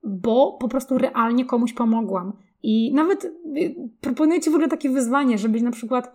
bo 0.05 0.59
po 0.61 0.69
prostu 0.69 0.99
realnie 0.99 1.45
komuś 1.45 1.73
pomogłam. 1.73 2.33
I 2.63 2.93
nawet 2.95 3.25
y, 3.25 3.31
proponuję 4.01 4.41
Ci 4.41 4.51
w 4.51 4.55
ogóle 4.55 4.69
takie 4.69 4.91
wyzwanie, 4.91 5.39
żebyś 5.39 5.63
na 5.63 5.71
przykład 5.71 6.13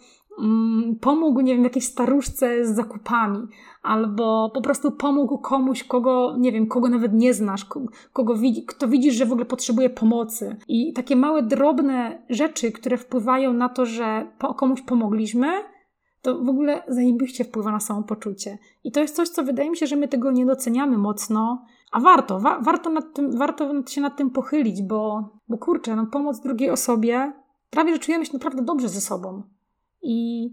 pomógł, 1.02 1.42
nie 1.42 1.56
wiem, 1.56 1.64
jakiejś 1.64 1.86
staruszce 1.86 2.66
z 2.66 2.76
zakupami, 2.76 3.48
albo 3.84 4.52
po 4.54 4.62
prostu 4.62 4.92
pomógł 4.92 5.38
komuś, 5.38 5.84
kogo, 5.84 6.36
nie 6.38 6.52
wiem, 6.52 6.68
kogo 6.68 6.90
nawet 6.90 7.14
nie 7.14 7.34
znasz, 7.34 7.66
kogo 8.14 8.36
widzi, 8.36 8.66
kto 8.66 8.88
widzisz, 8.88 9.16
że 9.16 9.26
w 9.26 9.32
ogóle 9.32 9.46
potrzebuje 9.46 9.90
pomocy. 9.90 10.56
I 10.68 10.94
takie 10.94 11.16
małe, 11.16 11.44
drobne 11.44 12.24
rzeczy, 12.30 12.72
które 12.72 12.98
wpływają 12.98 13.54
na 13.54 13.70
to, 13.70 13.86
że 13.86 14.32
komuś 14.58 14.82
pomogliśmy, 14.82 15.48
to 16.22 16.44
w 16.44 16.50
ogóle 16.50 16.84
zajebiście 16.88 17.44
wpływa 17.44 17.72
na 17.72 17.80
samopoczucie. 17.80 18.58
I 18.84 18.92
to 18.92 19.00
jest 19.00 19.16
coś, 19.16 19.30
co 19.30 19.44
wydaje 19.44 19.70
mi 19.70 19.78
się, 19.78 19.88
że 19.88 19.96
my 19.96 20.08
tego 20.08 20.32
nie 20.32 20.46
doceniamy 20.46 20.98
mocno, 20.98 21.66
a 21.92 22.00
warto, 22.00 22.40
wa 22.40 22.60
warto, 22.60 22.90
nad 22.90 23.14
tym, 23.14 23.38
warto 23.38 23.72
się 23.88 24.02
nad 24.02 24.18
tym 24.18 24.30
pochylić, 24.30 24.82
bo, 24.82 25.30
bo 25.50 25.58
kurczę, 25.58 25.96
no, 25.96 26.06
pomoc 26.06 26.40
drugiej 26.40 26.70
osobie, 26.70 27.34
prawie 27.70 27.94
że 27.94 28.00
czujemy 28.00 28.26
się 28.26 28.34
naprawdę 28.34 28.64
dobrze 28.64 28.90
ze 28.90 29.02
sobą. 29.02 29.44
I 30.02 30.48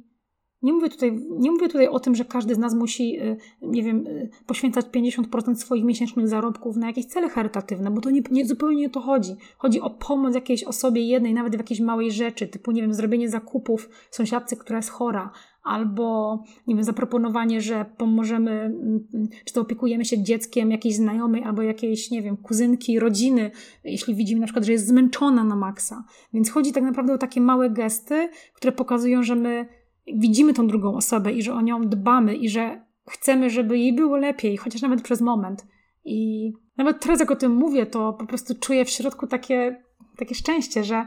nie 0.62 0.72
mówię, 0.72 0.88
tutaj, 0.88 1.26
nie 1.30 1.50
mówię 1.50 1.66
tutaj 1.68 1.88
o 1.88 2.00
tym, 2.00 2.14
że 2.14 2.24
każdy 2.24 2.54
z 2.54 2.58
nas 2.58 2.74
musi, 2.74 3.20
y, 3.20 3.36
nie 3.62 3.82
wiem, 3.82 4.06
y, 4.06 4.30
poświęcać 4.46 4.86
50% 4.86 5.54
swoich 5.54 5.84
miesięcznych 5.84 6.28
zarobków 6.28 6.76
na 6.76 6.86
jakieś 6.86 7.06
cele 7.06 7.28
charytatywne, 7.28 7.90
bo 7.90 8.00
to 8.00 8.10
nie, 8.10 8.22
nie, 8.30 8.46
zupełnie 8.46 8.76
nie 8.76 8.86
o 8.86 8.90
to 8.90 9.00
chodzi. 9.00 9.36
Chodzi 9.58 9.80
o 9.80 9.90
pomoc 9.90 10.34
jakiejś 10.34 10.64
osobie 10.64 11.02
jednej, 11.02 11.34
nawet 11.34 11.56
w 11.56 11.58
jakiejś 11.58 11.80
małej 11.80 12.12
rzeczy, 12.12 12.48
typu, 12.48 12.72
nie 12.72 12.82
wiem, 12.82 12.94
zrobienie 12.94 13.28
zakupów 13.28 13.88
sąsiadce, 14.10 14.56
która 14.56 14.78
jest 14.78 14.90
chora, 14.90 15.30
albo, 15.68 16.38
nie 16.66 16.74
wiem, 16.74 16.84
zaproponowanie, 16.84 17.60
że 17.60 17.84
pomożemy, 17.96 18.50
mm, 18.50 19.06
czy 19.44 19.54
to 19.54 19.60
opiekujemy 19.60 20.04
się 20.04 20.22
dzieckiem 20.22 20.70
jakiejś 20.70 20.94
znajomej, 20.94 21.44
albo 21.44 21.62
jakiejś, 21.62 22.10
nie 22.10 22.22
wiem, 22.22 22.36
kuzynki, 22.36 22.98
rodziny, 22.98 23.50
jeśli 23.84 24.14
widzimy 24.14 24.40
na 24.40 24.46
przykład, 24.46 24.64
że 24.64 24.72
jest 24.72 24.86
zmęczona 24.86 25.44
na 25.44 25.56
maksa. 25.56 26.04
Więc 26.32 26.50
chodzi 26.50 26.72
tak 26.72 26.82
naprawdę 26.82 27.12
o 27.12 27.18
takie 27.18 27.40
małe 27.40 27.70
gesty, 27.70 28.28
które 28.54 28.72
pokazują, 28.72 29.22
że 29.22 29.34
my 29.34 29.66
widzimy 30.06 30.54
tą 30.54 30.66
drugą 30.66 30.96
osobę 30.96 31.32
i 31.32 31.42
że 31.42 31.54
o 31.54 31.60
nią 31.60 31.80
dbamy 31.80 32.36
i 32.36 32.48
że 32.48 32.82
chcemy, 33.10 33.50
żeby 33.50 33.78
jej 33.78 33.92
było 33.92 34.16
lepiej, 34.16 34.56
chociaż 34.56 34.82
nawet 34.82 35.02
przez 35.02 35.20
moment. 35.20 35.66
I 36.04 36.52
nawet 36.76 37.00
teraz, 37.00 37.20
jak 37.20 37.30
o 37.30 37.36
tym 37.36 37.54
mówię, 37.54 37.86
to 37.86 38.12
po 38.12 38.26
prostu 38.26 38.54
czuję 38.60 38.84
w 38.84 38.90
środku 38.90 39.26
takie, 39.26 39.82
takie 40.16 40.34
szczęście, 40.34 40.84
że 40.84 41.06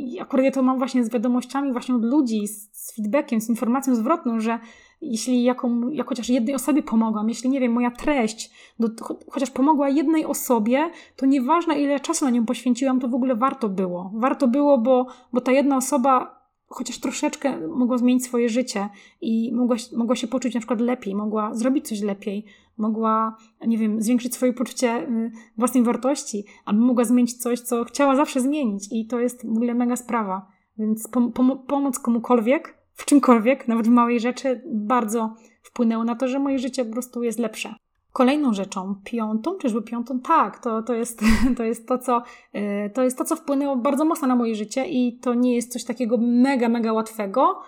i 0.00 0.20
akurat 0.20 0.44
ja 0.44 0.50
to 0.50 0.62
mam 0.62 0.78
właśnie 0.78 1.04
z 1.04 1.10
wiadomościami 1.10 1.72
właśnie 1.72 1.94
od 1.94 2.04
ludzi, 2.04 2.48
z, 2.48 2.68
z 2.72 2.96
feedbackiem, 2.96 3.40
z 3.40 3.48
informacją 3.48 3.94
zwrotną, 3.94 4.40
że 4.40 4.58
jeśli 5.00 5.42
jaką, 5.42 5.88
jak 5.88 6.08
chociaż 6.08 6.28
jednej 6.28 6.54
osobie 6.54 6.82
pomogłam, 6.82 7.28
jeśli 7.28 7.50
nie 7.50 7.60
wiem, 7.60 7.72
moja 7.72 7.90
treść 7.90 8.50
do, 8.78 8.88
chociaż 9.30 9.50
pomogła 9.50 9.88
jednej 9.88 10.24
osobie, 10.24 10.90
to 11.16 11.26
nieważne 11.26 11.80
ile 11.80 12.00
czasu 12.00 12.24
na 12.24 12.30
nią 12.30 12.46
poświęciłam, 12.46 13.00
to 13.00 13.08
w 13.08 13.14
ogóle 13.14 13.36
warto 13.36 13.68
było. 13.68 14.10
Warto 14.14 14.48
było, 14.48 14.78
bo, 14.78 15.06
bo 15.32 15.40
ta 15.40 15.52
jedna 15.52 15.76
osoba 15.76 16.39
chociaż 16.70 16.98
troszeczkę 16.98 17.68
mogła 17.68 17.98
zmienić 17.98 18.24
swoje 18.24 18.48
życie 18.48 18.88
i 19.20 19.52
mogła, 19.54 19.76
mogła 19.96 20.16
się 20.16 20.28
poczuć 20.28 20.54
na 20.54 20.60
przykład 20.60 20.80
lepiej, 20.80 21.14
mogła 21.14 21.54
zrobić 21.54 21.88
coś 21.88 22.00
lepiej, 22.00 22.44
mogła, 22.76 23.36
nie 23.66 23.78
wiem, 23.78 24.02
zwiększyć 24.02 24.34
swoje 24.34 24.52
poczucie 24.52 25.08
y, 25.08 25.32
własnej 25.58 25.82
wartości, 25.82 26.44
albo 26.64 26.80
mogła 26.80 27.04
zmienić 27.04 27.34
coś, 27.34 27.60
co 27.60 27.84
chciała 27.84 28.16
zawsze 28.16 28.40
zmienić 28.40 28.88
i 28.92 29.06
to 29.06 29.20
jest 29.20 29.46
w 29.46 29.50
ogóle 29.50 29.74
mega 29.74 29.96
sprawa. 29.96 30.46
Więc 30.78 31.08
pom 31.08 31.32
pom 31.32 31.58
pomoc 31.66 31.98
komukolwiek, 31.98 32.78
w 32.94 33.04
czymkolwiek, 33.04 33.68
nawet 33.68 33.86
w 33.86 33.90
małej 33.90 34.20
rzeczy, 34.20 34.62
bardzo 34.66 35.34
wpłynęło 35.62 36.04
na 36.04 36.14
to, 36.14 36.28
że 36.28 36.38
moje 36.38 36.58
życie 36.58 36.84
po 36.84 36.92
prostu 36.92 37.22
jest 37.22 37.38
lepsze. 37.38 37.74
Kolejną 38.12 38.52
rzeczą, 38.52 38.94
piątą, 39.04 39.54
czyżby 39.54 39.82
piątą? 39.82 40.20
Tak, 40.20 40.58
to, 40.58 40.82
to, 40.82 40.94
jest, 40.94 41.20
to, 41.56 41.64
jest 41.64 41.88
to, 41.88 41.98
co, 41.98 42.22
y, 42.54 42.90
to 42.94 43.02
jest 43.02 43.18
to, 43.18 43.24
co 43.24 43.36
wpłynęło 43.36 43.76
bardzo 43.76 44.04
mocno 44.04 44.28
na 44.28 44.36
moje 44.36 44.54
życie 44.54 44.86
i 44.86 45.18
to 45.18 45.34
nie 45.34 45.54
jest 45.54 45.72
coś 45.72 45.84
takiego 45.84 46.16
mega, 46.20 46.68
mega 46.68 46.92
łatwego. 46.92 47.62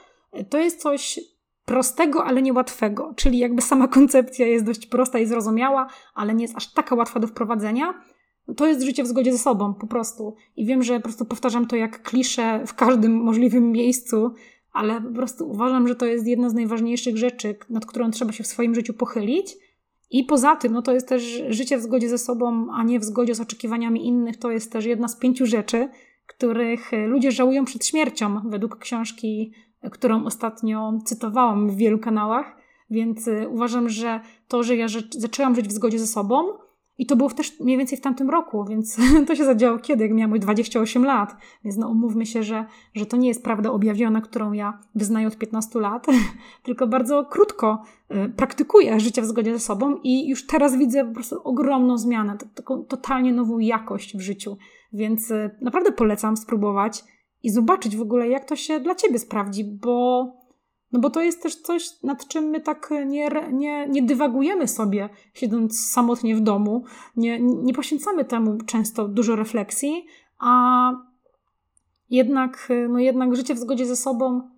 To 0.50 0.58
jest 0.58 0.80
coś, 0.80 1.20
prostego, 1.64 2.24
ale 2.24 2.42
niełatwego. 2.42 3.12
Czyli 3.16 3.38
jakby 3.38 3.62
sama 3.62 3.88
koncepcja 3.88 4.46
jest 4.46 4.64
dość 4.64 4.86
prosta 4.86 5.18
i 5.18 5.26
zrozumiała, 5.26 5.86
ale 6.14 6.34
nie 6.34 6.44
jest 6.44 6.56
aż 6.56 6.72
taka 6.72 6.94
łatwa 6.94 7.20
do 7.20 7.26
wprowadzenia. 7.26 7.94
To 8.56 8.66
jest 8.66 8.82
życie 8.82 9.04
w 9.04 9.06
zgodzie 9.06 9.32
ze 9.32 9.38
sobą, 9.38 9.74
po 9.74 9.86
prostu. 9.86 10.34
I 10.56 10.66
wiem, 10.66 10.82
że 10.82 10.96
po 10.96 11.02
prostu 11.02 11.24
powtarzam 11.24 11.66
to 11.66 11.76
jak 11.76 12.02
kliszę 12.02 12.62
w 12.66 12.74
każdym 12.74 13.12
możliwym 13.12 13.72
miejscu, 13.72 14.34
ale 14.72 15.00
po 15.00 15.10
prostu 15.10 15.50
uważam, 15.50 15.88
że 15.88 15.94
to 15.94 16.06
jest 16.06 16.26
jedna 16.26 16.48
z 16.48 16.54
najważniejszych 16.54 17.16
rzeczy, 17.16 17.56
nad 17.70 17.86
którą 17.86 18.10
trzeba 18.10 18.32
się 18.32 18.44
w 18.44 18.46
swoim 18.46 18.74
życiu 18.74 18.94
pochylić. 18.94 19.56
I 20.12 20.24
poza 20.24 20.56
tym, 20.56 20.72
no 20.72 20.82
to 20.82 20.92
jest 20.92 21.08
też 21.08 21.42
życie 21.48 21.78
w 21.78 21.82
zgodzie 21.82 22.08
ze 22.08 22.18
sobą, 22.18 22.66
a 22.72 22.82
nie 22.82 23.00
w 23.00 23.04
zgodzie 23.04 23.34
z 23.34 23.40
oczekiwaniami 23.40 24.06
innych. 24.06 24.36
To 24.36 24.50
jest 24.50 24.72
też 24.72 24.84
jedna 24.84 25.08
z 25.08 25.16
pięciu 25.16 25.46
rzeczy, 25.46 25.88
których 26.26 26.90
ludzie 27.06 27.32
żałują 27.32 27.64
przed 27.64 27.86
śmiercią, 27.86 28.40
według 28.44 28.78
książki, 28.78 29.52
którą 29.90 30.24
ostatnio 30.24 30.98
cytowałam 31.04 31.70
w 31.70 31.76
wielu 31.76 31.98
kanałach. 31.98 32.56
Więc 32.90 33.28
y, 33.28 33.48
uważam, 33.48 33.88
że 33.88 34.20
to, 34.48 34.62
że 34.62 34.76
ja 34.76 34.86
zaczęłam 35.10 35.54
żyć 35.54 35.68
w 35.68 35.72
zgodzie 35.72 35.98
ze 35.98 36.06
sobą, 36.06 36.44
i 36.98 37.06
to 37.06 37.16
było 37.16 37.30
też 37.30 37.60
mniej 37.60 37.78
więcej 37.78 37.98
w 37.98 38.00
tamtym 38.00 38.30
roku, 38.30 38.64
więc 38.64 38.96
to 39.26 39.36
się 39.36 39.44
zadziało 39.44 39.78
kiedy, 39.78 40.04
jak 40.04 40.12
miałam 40.12 40.38
28 40.38 41.04
lat. 41.04 41.36
Więc 41.64 41.76
no 41.76 41.88
umówmy 41.88 42.26
się, 42.26 42.42
że, 42.42 42.64
że 42.94 43.06
to 43.06 43.16
nie 43.16 43.28
jest 43.28 43.44
prawda 43.44 43.70
objawiona, 43.70 44.20
którą 44.20 44.52
ja 44.52 44.78
wyznaję 44.94 45.26
od 45.26 45.36
15 45.36 45.80
lat, 45.80 46.06
tylko 46.62 46.86
bardzo 46.86 47.24
krótko 47.24 47.82
y, 48.10 48.28
praktykuję 48.28 49.00
życie 49.00 49.22
w 49.22 49.26
zgodzie 49.26 49.52
ze 49.52 49.60
sobą 49.60 49.96
i 50.02 50.28
już 50.28 50.46
teraz 50.46 50.76
widzę 50.76 51.04
po 51.04 51.14
prostu 51.14 51.40
ogromną 51.44 51.98
zmianę, 51.98 52.36
taką 52.54 52.84
totalnie 52.84 53.32
nową 53.32 53.58
jakość 53.58 54.16
w 54.16 54.20
życiu. 54.20 54.56
Więc 54.92 55.30
y, 55.30 55.50
naprawdę 55.60 55.92
polecam 55.92 56.36
spróbować 56.36 57.04
i 57.42 57.50
zobaczyć 57.50 57.96
w 57.96 58.02
ogóle, 58.02 58.28
jak 58.28 58.44
to 58.44 58.56
się 58.56 58.80
dla 58.80 58.94
ciebie 58.94 59.18
sprawdzi, 59.18 59.64
bo 59.64 60.26
no 60.92 61.00
bo 61.00 61.10
to 61.10 61.20
jest 61.20 61.42
też 61.42 61.56
coś, 61.56 62.02
nad 62.02 62.28
czym 62.28 62.44
my 62.44 62.60
tak 62.60 62.90
nie, 63.06 63.28
nie, 63.52 63.86
nie 63.88 64.02
dywagujemy 64.02 64.68
sobie, 64.68 65.08
siedząc 65.34 65.90
samotnie 65.90 66.36
w 66.36 66.40
domu. 66.40 66.84
Nie, 67.16 67.40
nie 67.40 67.74
poświęcamy 67.74 68.24
temu 68.24 68.58
często 68.66 69.08
dużo 69.08 69.36
refleksji, 69.36 70.06
a 70.38 70.92
jednak, 72.10 72.68
no 72.88 72.98
jednak 72.98 73.36
życie 73.36 73.54
w 73.54 73.58
zgodzie 73.58 73.86
ze 73.86 73.96
sobą 73.96 74.50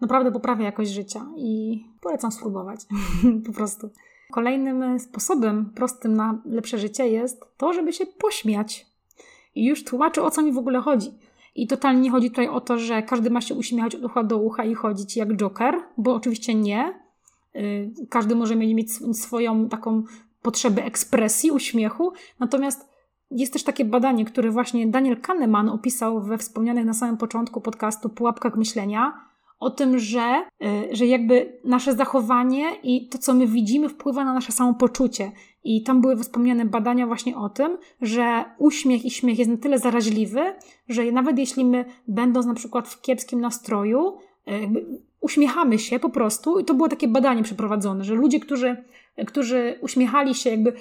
naprawdę 0.00 0.32
poprawia 0.32 0.64
jakość 0.64 0.90
życia 0.90 1.26
i 1.36 1.84
polecam 2.00 2.32
spróbować 2.32 2.80
po 3.46 3.52
prostu. 3.52 3.90
Kolejnym 4.32 4.98
sposobem 4.98 5.72
prostym 5.74 6.16
na 6.16 6.42
lepsze 6.44 6.78
życie 6.78 7.08
jest 7.08 7.44
to, 7.56 7.72
żeby 7.72 7.92
się 7.92 8.06
pośmiać. 8.06 8.86
I 9.54 9.66
już 9.66 9.84
tłumaczę, 9.84 10.22
o 10.22 10.30
co 10.30 10.42
mi 10.42 10.52
w 10.52 10.58
ogóle 10.58 10.80
chodzi. 10.80 11.10
I 11.54 11.66
totalnie 11.66 12.00
nie 12.00 12.10
chodzi 12.10 12.30
tutaj 12.30 12.48
o 12.48 12.60
to, 12.60 12.78
że 12.78 13.02
każdy 13.02 13.30
ma 13.30 13.40
się 13.40 13.54
uśmiechać 13.54 13.94
od 13.94 14.04
ucha 14.04 14.22
do 14.22 14.38
ucha 14.38 14.64
i 14.64 14.74
chodzić 14.74 15.16
jak 15.16 15.36
Joker, 15.36 15.74
bo 15.98 16.14
oczywiście 16.14 16.54
nie. 16.54 17.00
Y, 17.56 17.90
każdy 18.08 18.34
może 18.34 18.56
mieć 18.56 18.92
swoją 19.12 19.68
taką 19.68 20.02
potrzebę 20.42 20.84
ekspresji, 20.84 21.50
uśmiechu. 21.50 22.12
Natomiast 22.40 22.90
jest 23.30 23.52
też 23.52 23.62
takie 23.62 23.84
badanie, 23.84 24.24
które 24.24 24.50
właśnie 24.50 24.86
Daniel 24.86 25.20
Kahneman 25.20 25.68
opisał 25.68 26.20
we 26.20 26.38
wspomnianych 26.38 26.84
na 26.84 26.94
samym 26.94 27.16
początku 27.16 27.60
podcastu 27.60 28.08
Pułapkach 28.08 28.56
Myślenia, 28.56 29.30
o 29.60 29.70
tym, 29.70 29.98
że, 29.98 30.44
y, 30.62 30.96
że 30.96 31.06
jakby 31.06 31.60
nasze 31.64 31.94
zachowanie 31.94 32.74
i 32.82 33.08
to, 33.08 33.18
co 33.18 33.34
my 33.34 33.46
widzimy, 33.46 33.88
wpływa 33.88 34.24
na 34.24 34.34
nasze 34.34 34.52
samopoczucie. 34.52 35.32
I 35.64 35.82
tam 35.82 36.00
były 36.00 36.16
wspomniane 36.16 36.64
badania 36.64 37.06
właśnie 37.06 37.36
o 37.36 37.48
tym, 37.48 37.78
że 38.02 38.44
uśmiech 38.58 39.04
i 39.04 39.10
śmiech 39.10 39.38
jest 39.38 39.50
na 39.50 39.56
tyle 39.56 39.78
zaraźliwy, 39.78 40.40
że 40.88 41.12
nawet 41.12 41.38
jeśli 41.38 41.64
my, 41.64 41.84
będąc 42.08 42.46
na 42.46 42.54
przykład 42.54 42.88
w 42.88 43.00
kiepskim 43.00 43.40
nastroju, 43.40 44.16
y, 44.48 44.52
uśmiechamy 45.20 45.78
się 45.78 45.98
po 45.98 46.10
prostu, 46.10 46.58
i 46.58 46.64
to 46.64 46.74
było 46.74 46.88
takie 46.88 47.08
badanie 47.08 47.42
przeprowadzone, 47.42 48.04
że 48.04 48.14
ludzie, 48.14 48.40
którzy, 48.40 48.84
którzy 49.26 49.78
uśmiechali 49.80 50.34
się, 50.34 50.50
jakby 50.50 50.72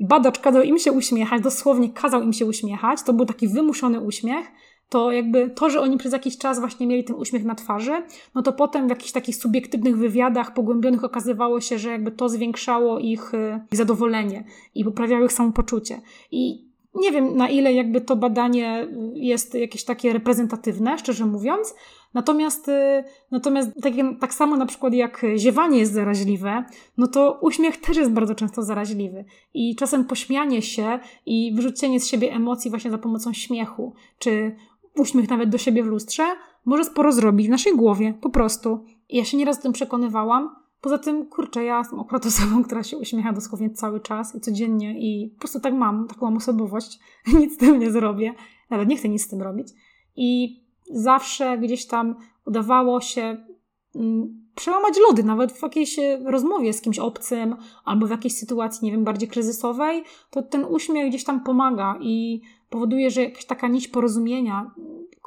badacz 0.00 0.38
kazał 0.38 0.62
im 0.62 0.78
się 0.78 0.92
uśmiechać, 0.92 1.42
dosłownie 1.42 1.88
kazał 1.88 2.22
im 2.22 2.32
się 2.32 2.46
uśmiechać, 2.46 3.02
to 3.02 3.12
był 3.12 3.26
taki 3.26 3.48
wymuszony 3.48 4.00
uśmiech, 4.00 4.46
to 4.88 5.12
jakby 5.12 5.50
to, 5.50 5.70
że 5.70 5.80
oni 5.80 5.98
przez 5.98 6.12
jakiś 6.12 6.38
czas 6.38 6.60
właśnie 6.60 6.86
mieli 6.86 7.04
ten 7.04 7.16
uśmiech 7.16 7.44
na 7.44 7.54
twarzy, 7.54 8.02
no 8.34 8.42
to 8.42 8.52
potem 8.52 8.86
w 8.86 8.90
jakichś 8.90 9.12
takich 9.12 9.36
subiektywnych 9.36 9.96
wywiadach 9.96 10.54
pogłębionych 10.54 11.04
okazywało 11.04 11.60
się, 11.60 11.78
że 11.78 11.90
jakby 11.90 12.10
to 12.10 12.28
zwiększało 12.28 12.98
ich 12.98 13.34
y, 13.34 13.60
zadowolenie 13.70 14.44
i 14.74 14.84
poprawiało 14.84 15.24
ich 15.24 15.32
samopoczucie. 15.32 16.00
I 16.30 16.64
nie 16.94 17.12
wiem, 17.12 17.36
na 17.36 17.48
ile 17.48 17.72
jakby 17.72 18.00
to 18.00 18.16
badanie 18.16 18.88
jest 19.14 19.54
jakieś 19.54 19.84
takie 19.84 20.12
reprezentatywne, 20.12 20.98
szczerze 20.98 21.26
mówiąc. 21.26 21.74
Natomiast, 22.14 22.68
y, 22.68 23.04
natomiast 23.30 23.70
tak, 23.82 23.92
tak 24.20 24.34
samo 24.34 24.56
na 24.56 24.66
przykład 24.66 24.94
jak 24.94 25.22
ziewanie 25.36 25.78
jest 25.78 25.92
zaraźliwe, 25.92 26.64
no 26.98 27.06
to 27.06 27.38
uśmiech 27.40 27.76
też 27.76 27.96
jest 27.96 28.10
bardzo 28.10 28.34
często 28.34 28.62
zaraźliwy. 28.62 29.24
I 29.54 29.76
czasem 29.76 30.04
pośmianie 30.04 30.62
się 30.62 30.98
i 31.26 31.52
wyrzucenie 31.54 32.00
z 32.00 32.06
siebie 32.06 32.32
emocji 32.32 32.70
właśnie 32.70 32.90
za 32.90 32.98
pomocą 32.98 33.32
śmiechu, 33.32 33.94
czy 34.18 34.56
uśmiech 34.96 35.30
nawet 35.30 35.48
do 35.48 35.58
siebie 35.58 35.82
w 35.82 35.86
lustrze 35.86 36.24
może 36.64 36.84
sporo 36.84 37.12
zrobić 37.12 37.46
w 37.46 37.50
naszej 37.50 37.76
głowie, 37.76 38.14
po 38.20 38.30
prostu. 38.30 38.84
I 39.08 39.16
ja 39.16 39.24
się 39.24 39.36
nieraz 39.36 39.58
o 39.58 39.62
tym 39.62 39.72
przekonywałam. 39.72 40.56
Poza 40.80 40.98
tym, 40.98 41.26
kurczę, 41.26 41.64
ja 41.64 41.78
jestem 41.78 42.00
akurat 42.00 42.26
osobą, 42.26 42.64
która 42.64 42.82
się 42.82 42.96
uśmiecha 42.98 43.32
dosłownie 43.32 43.70
cały 43.70 44.00
czas 44.00 44.34
i 44.34 44.40
codziennie 44.40 45.00
i 45.00 45.30
po 45.30 45.38
prostu 45.38 45.60
tak 45.60 45.74
mam, 45.74 46.08
taką 46.08 46.26
mam 46.26 46.36
osobowość. 46.36 46.98
nic 47.40 47.54
z 47.54 47.56
tym 47.56 47.78
nie 47.78 47.90
zrobię. 47.90 48.34
Nawet 48.70 48.88
nie 48.88 48.96
chcę 48.96 49.08
nic 49.08 49.22
z 49.22 49.28
tym 49.28 49.42
robić. 49.42 49.68
I 50.16 50.60
zawsze 50.90 51.58
gdzieś 51.58 51.86
tam 51.86 52.16
udawało 52.46 53.00
się 53.00 53.46
mm, 53.94 54.44
przełamać 54.54 54.94
lody, 55.08 55.24
nawet 55.24 55.52
w 55.52 55.62
jakiejś 55.62 55.96
rozmowie 56.24 56.72
z 56.72 56.80
kimś 56.80 56.98
obcym 56.98 57.56
albo 57.84 58.06
w 58.06 58.10
jakiejś 58.10 58.34
sytuacji, 58.34 58.86
nie 58.86 58.92
wiem, 58.92 59.04
bardziej 59.04 59.28
kryzysowej, 59.28 60.04
to 60.30 60.42
ten 60.42 60.64
uśmiech 60.64 61.08
gdzieś 61.08 61.24
tam 61.24 61.44
pomaga 61.44 61.98
i 62.00 62.40
powoduje, 62.74 63.10
że 63.10 63.22
jakaś 63.22 63.44
taka 63.44 63.68
nić 63.68 63.88
porozumienia 63.88 64.70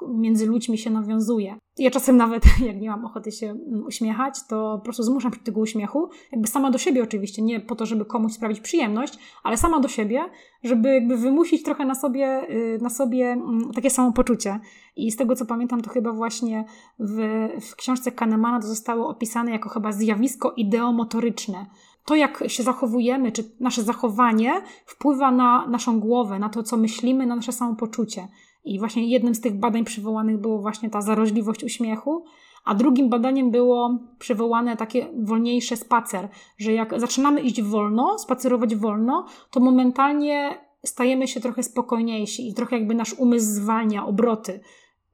między 0.08 0.46
ludźmi 0.46 0.78
się 0.78 0.90
nawiązuje. 0.90 1.58
Ja 1.78 1.92
czasem 1.92 2.18
nawet, 2.18 2.44
jak 2.68 2.82
nie 2.82 2.90
mam 2.90 3.06
ochoty 3.06 3.32
się 3.32 3.56
uśmiechać, 3.88 4.34
to 4.50 4.78
po 4.78 4.84
prostu 4.84 5.04
zmuszam 5.04 5.34
się 5.34 5.40
do 5.40 5.46
tego 5.46 5.60
uśmiechu, 5.60 6.10
jakby 6.32 6.48
sama 6.48 6.72
do 6.72 6.78
siebie 6.78 7.04
oczywiście, 7.04 7.42
nie 7.42 7.60
po 7.60 7.76
to, 7.76 7.86
żeby 7.86 8.06
komuś 8.06 8.34
sprawić 8.34 8.60
przyjemność, 8.60 9.14
ale 9.44 9.58
sama 9.58 9.80
do 9.80 9.88
siebie, 9.88 10.26
żeby 10.64 10.94
jakby 10.94 11.18
wymusić 11.18 11.64
trochę 11.64 11.86
na 11.86 11.96
sobie, 11.96 12.50
y, 12.50 12.80
na 12.82 12.90
sobie 12.90 13.26
mm, 13.26 13.72
takie 13.76 13.90
samopoczucie. 13.90 14.60
I 14.96 15.12
z 15.12 15.16
tego, 15.16 15.36
co 15.36 15.46
pamiętam, 15.46 15.82
to 15.82 15.90
chyba 15.90 16.12
właśnie 16.14 16.66
w, 17.00 17.48
w 17.62 17.76
książce 17.76 18.12
Kahnemana 18.12 18.60
to 18.60 18.68
zostało 18.68 19.10
opisane 19.10 19.52
jako 19.52 19.70
chyba 19.70 19.92
zjawisko 19.92 20.54
ideomotoryczne, 20.58 21.66
to, 22.08 22.16
jak 22.16 22.44
się 22.48 22.64
zachowujemy, 22.64 23.32
czy 23.32 23.44
nasze 23.60 23.84
zachowanie 23.84 24.62
wpływa 24.86 25.32
na 25.32 25.68
naszą 25.68 26.00
głowę, 26.00 26.40
na 26.40 26.50
to, 26.50 26.64
co 26.64 26.78
myślimy, 26.78 27.26
na 27.26 27.36
nasze 27.36 27.52
samopoczucie. 27.52 28.28
I 28.66 28.80
właśnie 28.80 29.08
jednym 29.08 29.36
z 29.36 29.42
tych 29.42 29.60
badań 29.60 29.84
przywołanych 29.84 30.38
było 30.38 30.62
właśnie 30.62 30.90
ta 30.90 31.02
zaroźliwość 31.02 31.64
uśmiechu, 31.64 32.24
a 32.66 32.76
drugim 32.76 33.10
badaniem 33.10 33.52
było 33.52 34.00
przywołane 34.20 34.78
takie 34.78 35.08
wolniejsze 35.24 35.78
spacer, 35.78 36.30
że 36.58 36.74
jak 36.74 37.00
zaczynamy 37.00 37.42
iść 37.42 37.62
wolno, 37.62 38.20
spacerować 38.20 38.76
wolno, 38.76 39.26
to 39.52 39.60
momentalnie 39.60 40.58
stajemy 40.86 41.28
się 41.28 41.40
trochę 41.40 41.64
spokojniejsi 41.64 42.50
i 42.50 42.54
trochę 42.54 42.78
jakby 42.78 42.96
nasz 42.96 43.14
umysł 43.14 43.46
zwalnia 43.46 44.06
obroty. 44.06 44.60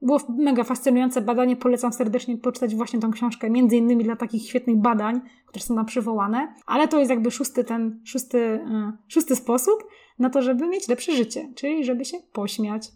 Było 0.02 0.20
mega 0.28 0.64
fascynujące 0.64 1.20
badanie, 1.20 1.56
polecam 1.56 1.92
serdecznie 1.92 2.38
poczytać 2.38 2.74
właśnie 2.74 3.00
tą 3.00 3.10
książkę, 3.10 3.50
między 3.50 3.76
innymi 3.76 4.04
dla 4.04 4.16
takich 4.16 4.48
świetnych 4.48 4.76
badań, 4.76 5.20
które 5.46 5.64
są 5.64 5.74
nam 5.74 5.86
przywołane, 5.86 6.54
ale 6.66 6.88
to 6.88 6.98
jest 6.98 7.10
jakby 7.10 7.30
szósty 7.30 7.64
ten, 7.64 8.00
szósty, 8.04 8.38
yy, 8.38 8.92
szósty 9.08 9.36
sposób 9.36 9.84
na 10.18 10.30
to, 10.30 10.42
żeby 10.42 10.68
mieć 10.68 10.88
lepsze 10.88 11.12
życie, 11.12 11.52
czyli 11.54 11.84
żeby 11.84 12.04
się 12.04 12.18
pośmiać. 12.32 12.88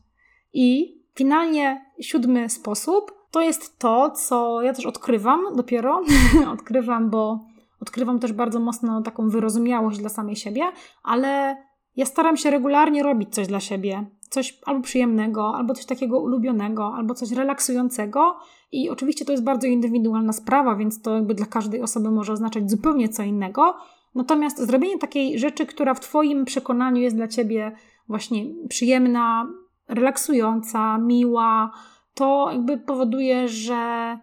I 0.52 0.98
finalnie 1.14 1.84
siódmy 2.00 2.48
sposób 2.48 3.18
to 3.30 3.40
jest 3.40 3.78
to, 3.78 4.10
co 4.10 4.62
ja 4.62 4.72
też 4.72 4.86
odkrywam 4.86 5.40
dopiero, 5.56 6.02
odkrywam, 6.54 7.10
bo 7.10 7.46
odkrywam 7.80 8.18
też 8.18 8.32
bardzo 8.32 8.60
mocno 8.60 9.02
taką 9.02 9.28
wyrozumiałość 9.28 9.98
dla 9.98 10.08
samej 10.08 10.36
siebie, 10.36 10.62
ale 11.02 11.56
ja 11.96 12.06
staram 12.06 12.36
się 12.36 12.50
regularnie 12.50 13.02
robić 13.02 13.34
coś 13.34 13.46
dla 13.46 13.60
siebie 13.60 14.06
coś 14.30 14.58
albo 14.66 14.82
przyjemnego, 14.82 15.54
albo 15.54 15.74
coś 15.74 15.86
takiego 15.86 16.20
ulubionego, 16.20 16.94
albo 16.94 17.14
coś 17.14 17.30
relaksującego. 17.30 18.36
I 18.72 18.90
oczywiście 18.90 19.24
to 19.24 19.32
jest 19.32 19.44
bardzo 19.44 19.66
indywidualna 19.66 20.32
sprawa, 20.32 20.76
więc 20.76 21.02
to 21.02 21.14
jakby 21.14 21.34
dla 21.34 21.46
każdej 21.46 21.82
osoby 21.82 22.10
może 22.10 22.32
oznaczać 22.32 22.70
zupełnie 22.70 23.08
co 23.08 23.22
innego. 23.22 23.74
Natomiast 24.14 24.58
zrobienie 24.58 24.98
takiej 24.98 25.38
rzeczy, 25.38 25.66
która 25.66 25.94
w 25.94 26.00
Twoim 26.00 26.44
przekonaniu 26.44 27.02
jest 27.02 27.16
dla 27.16 27.28
Ciebie 27.28 27.72
właśnie 28.08 28.46
przyjemna, 28.68 29.46
relaksująca, 29.88 30.98
miła, 30.98 31.72
to 32.14 32.48
jakby 32.52 32.78
powoduje, 32.78 33.48
że, 33.48 34.18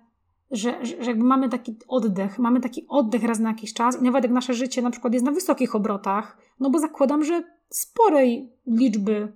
że, 0.52 0.86
że 0.86 1.12
jakby 1.12 1.24
mamy 1.24 1.50
taki 1.50 1.76
oddech, 1.88 2.40
mamy 2.40 2.60
taki 2.60 2.86
oddech 2.88 3.24
raz 3.24 3.40
na 3.40 3.50
jakiś 3.50 3.74
czas 3.74 4.02
i 4.02 4.04
nawet 4.04 4.24
jak 4.24 4.34
nasze 4.34 4.54
życie 4.54 4.82
na 4.82 4.92
przykład 4.92 5.14
jest 5.14 5.26
na 5.26 5.32
wysokich 5.32 5.76
obrotach, 5.76 6.38
no 6.60 6.70
bo 6.70 6.80
zakładam, 6.80 7.24
że 7.24 7.44
sporej 7.70 8.54
liczby 8.68 9.34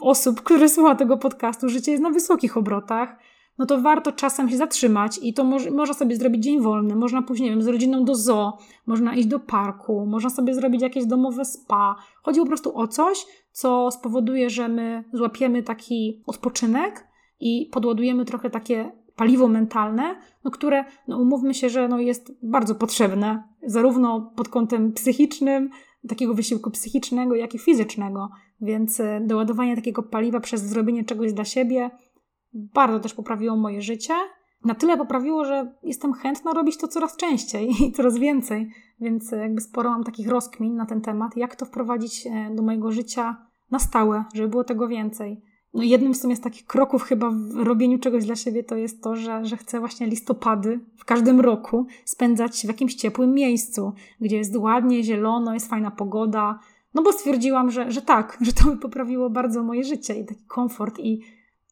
osób, 0.00 0.42
które 0.42 0.68
słucha 0.68 0.94
tego 0.94 1.16
podcastu, 1.16 1.68
życie 1.68 1.90
jest 1.90 2.02
na 2.02 2.10
wysokich 2.10 2.56
obrotach, 2.56 3.16
no 3.58 3.66
to 3.66 3.80
warto 3.80 4.12
czasem 4.12 4.48
się 4.48 4.56
zatrzymać 4.56 5.18
i 5.22 5.34
to 5.34 5.44
może, 5.44 5.70
można 5.70 5.94
sobie 5.94 6.16
zrobić 6.16 6.44
dzień 6.44 6.60
wolny, 6.60 6.96
można 6.96 7.22
później, 7.22 7.50
nie 7.50 7.56
wiem, 7.56 7.62
z 7.62 7.68
rodziną 7.68 8.04
do 8.04 8.14
zoo, 8.14 8.58
można 8.86 9.14
iść 9.14 9.28
do 9.28 9.40
parku, 9.40 10.06
można 10.06 10.30
sobie 10.30 10.54
zrobić 10.54 10.82
jakieś 10.82 11.06
domowe 11.06 11.44
spa. 11.44 11.96
Chodzi 12.22 12.40
po 12.40 12.46
prostu 12.46 12.78
o 12.78 12.88
coś, 12.88 13.26
co 13.52 13.90
spowoduje, 13.90 14.50
że 14.50 14.68
my 14.68 15.04
złapiemy 15.12 15.62
taki 15.62 16.22
odpoczynek 16.26 17.06
i 17.40 17.70
podładujemy 17.72 18.24
trochę 18.24 18.50
takie 18.50 18.92
paliwo 19.16 19.48
mentalne, 19.48 20.16
no 20.44 20.50
które, 20.50 20.84
no 21.08 21.18
umówmy 21.18 21.54
się, 21.54 21.68
że 21.68 21.88
no 21.88 21.98
jest 21.98 22.32
bardzo 22.42 22.74
potrzebne, 22.74 23.42
zarówno 23.66 24.32
pod 24.36 24.48
kątem 24.48 24.92
psychicznym, 24.92 25.70
takiego 26.08 26.34
wysiłku 26.34 26.70
psychicznego, 26.70 27.34
jak 27.34 27.54
i 27.54 27.58
fizycznego. 27.58 28.30
Więc 28.60 29.00
e, 29.00 29.20
doładowanie 29.20 29.76
takiego 29.76 30.02
paliwa 30.02 30.40
przez 30.40 30.62
zrobienie 30.62 31.04
czegoś 31.04 31.32
dla 31.32 31.44
siebie 31.44 31.90
bardzo 32.52 33.00
też 33.00 33.14
poprawiło 33.14 33.56
moje 33.56 33.82
życie. 33.82 34.14
Na 34.64 34.74
tyle 34.74 34.96
poprawiło, 34.96 35.44
że 35.44 35.74
jestem 35.82 36.12
chętna 36.12 36.52
robić 36.52 36.76
to 36.76 36.88
coraz 36.88 37.16
częściej 37.16 37.70
i 37.82 37.92
coraz 37.96 38.18
więcej. 38.18 38.70
Więc 39.00 39.32
e, 39.32 39.36
jakby 39.36 39.60
sporo 39.60 39.90
mam 39.90 40.04
takich 40.04 40.28
rozkmin 40.28 40.76
na 40.76 40.86
ten 40.86 41.00
temat, 41.00 41.36
jak 41.36 41.56
to 41.56 41.66
wprowadzić 41.66 42.26
e, 42.26 42.54
do 42.54 42.62
mojego 42.62 42.92
życia 42.92 43.46
na 43.70 43.78
stałe, 43.78 44.24
żeby 44.34 44.48
było 44.48 44.64
tego 44.64 44.88
więcej. 44.88 45.42
No 45.74 45.82
jednym 45.82 46.14
w 46.14 46.16
sumie 46.16 46.36
z 46.36 46.40
takich 46.40 46.66
kroków 46.66 47.02
chyba 47.02 47.30
w 47.30 47.56
robieniu 47.56 47.98
czegoś 47.98 48.24
dla 48.24 48.36
siebie 48.36 48.64
to 48.64 48.76
jest 48.76 49.02
to, 49.02 49.16
że, 49.16 49.44
że 49.44 49.56
chcę 49.56 49.80
właśnie 49.80 50.06
listopady 50.06 50.80
w 50.96 51.04
każdym 51.04 51.40
roku 51.40 51.86
spędzać 52.04 52.60
w 52.60 52.68
jakimś 52.68 52.94
ciepłym 52.94 53.34
miejscu, 53.34 53.92
gdzie 54.20 54.36
jest 54.36 54.56
ładnie, 54.56 55.04
zielono, 55.04 55.54
jest 55.54 55.70
fajna 55.70 55.90
pogoda. 55.90 56.58
No 56.94 57.02
bo 57.02 57.12
stwierdziłam, 57.12 57.70
że, 57.70 57.90
że 57.90 58.02
tak, 58.02 58.38
że 58.46 58.52
to 58.52 58.64
by 58.64 58.76
poprawiło 58.76 59.30
bardzo 59.30 59.62
moje 59.62 59.84
życie 59.84 60.14
i 60.14 60.24
taki 60.24 60.44
komfort 60.44 60.98
i, 60.98 61.20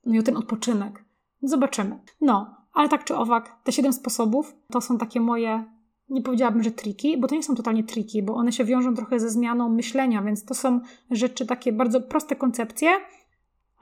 no 0.07 0.21
i 0.21 0.23
ten 0.23 0.37
odpoczynek. 0.37 1.05
Zobaczymy. 1.43 1.99
No, 2.21 2.57
ale 2.73 2.89
tak 2.89 3.05
czy 3.05 3.17
owak, 3.17 3.57
te 3.65 3.73
siedem 3.73 3.93
sposobów 3.93 4.55
to 4.71 4.81
są 4.81 4.99
takie 4.99 5.21
moje 5.21 5.65
nie 6.09 6.23
powiedziałabym, 6.23 6.63
że 6.63 6.71
triki, 6.71 7.19
bo 7.19 7.29
to 7.29 7.35
nie 7.35 7.43
są 7.43 7.55
totalnie 7.55 7.85
triki, 7.85 8.23
bo 8.23 8.35
one 8.35 8.53
się 8.53 8.65
wiążą 8.65 8.95
trochę 8.95 9.21
ze 9.21 9.31
zmianą 9.31 9.69
myślenia, 9.69 10.23
więc 10.23 10.45
to 10.45 10.55
są 10.55 10.81
rzeczy 11.11 11.47
takie 11.47 11.73
bardzo 11.73 12.01
proste 12.01 12.37
koncepcje, 12.37 12.91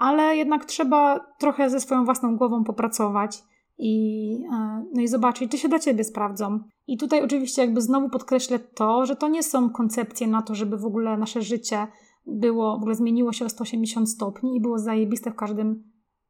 ale 0.01 0.37
jednak 0.37 0.65
trzeba 0.65 1.21
trochę 1.39 1.71
ze 1.71 1.81
swoją 1.81 2.05
własną 2.05 2.37
głową 2.37 2.65
popracować 2.65 3.43
i, 3.79 4.45
e, 4.53 4.85
no 4.95 5.03
i 5.03 5.09
zobaczyć, 5.09 5.51
czy 5.51 5.59
się 5.59 5.69
dla 5.69 5.79
ciebie 5.79 6.05
sprawdzą. 6.05 6.61
I 6.87 6.99
tutaj 6.99 7.25
oczywiście 7.25 7.63
jakby 7.63 7.81
znowu 7.81 8.11
podkreślę 8.11 8.59
to, 8.59 9.07
że 9.07 9.17
to 9.17 9.29
nie 9.29 9.43
są 9.43 9.71
koncepcje 9.71 10.27
na 10.27 10.43
to, 10.43 10.55
żeby 10.55 10.77
w 10.77 10.85
ogóle 10.85 11.17
nasze 11.17 11.43
życie 11.43 11.87
było, 12.27 12.73
w 12.73 12.81
ogóle 12.81 12.95
zmieniło 12.95 13.33
się 13.33 13.45
o 13.45 13.49
180 13.49 14.11
stopni 14.11 14.57
i 14.57 14.61
było 14.61 14.79
zajebiste 14.79 15.31
w 15.31 15.37
każdym 15.37 15.83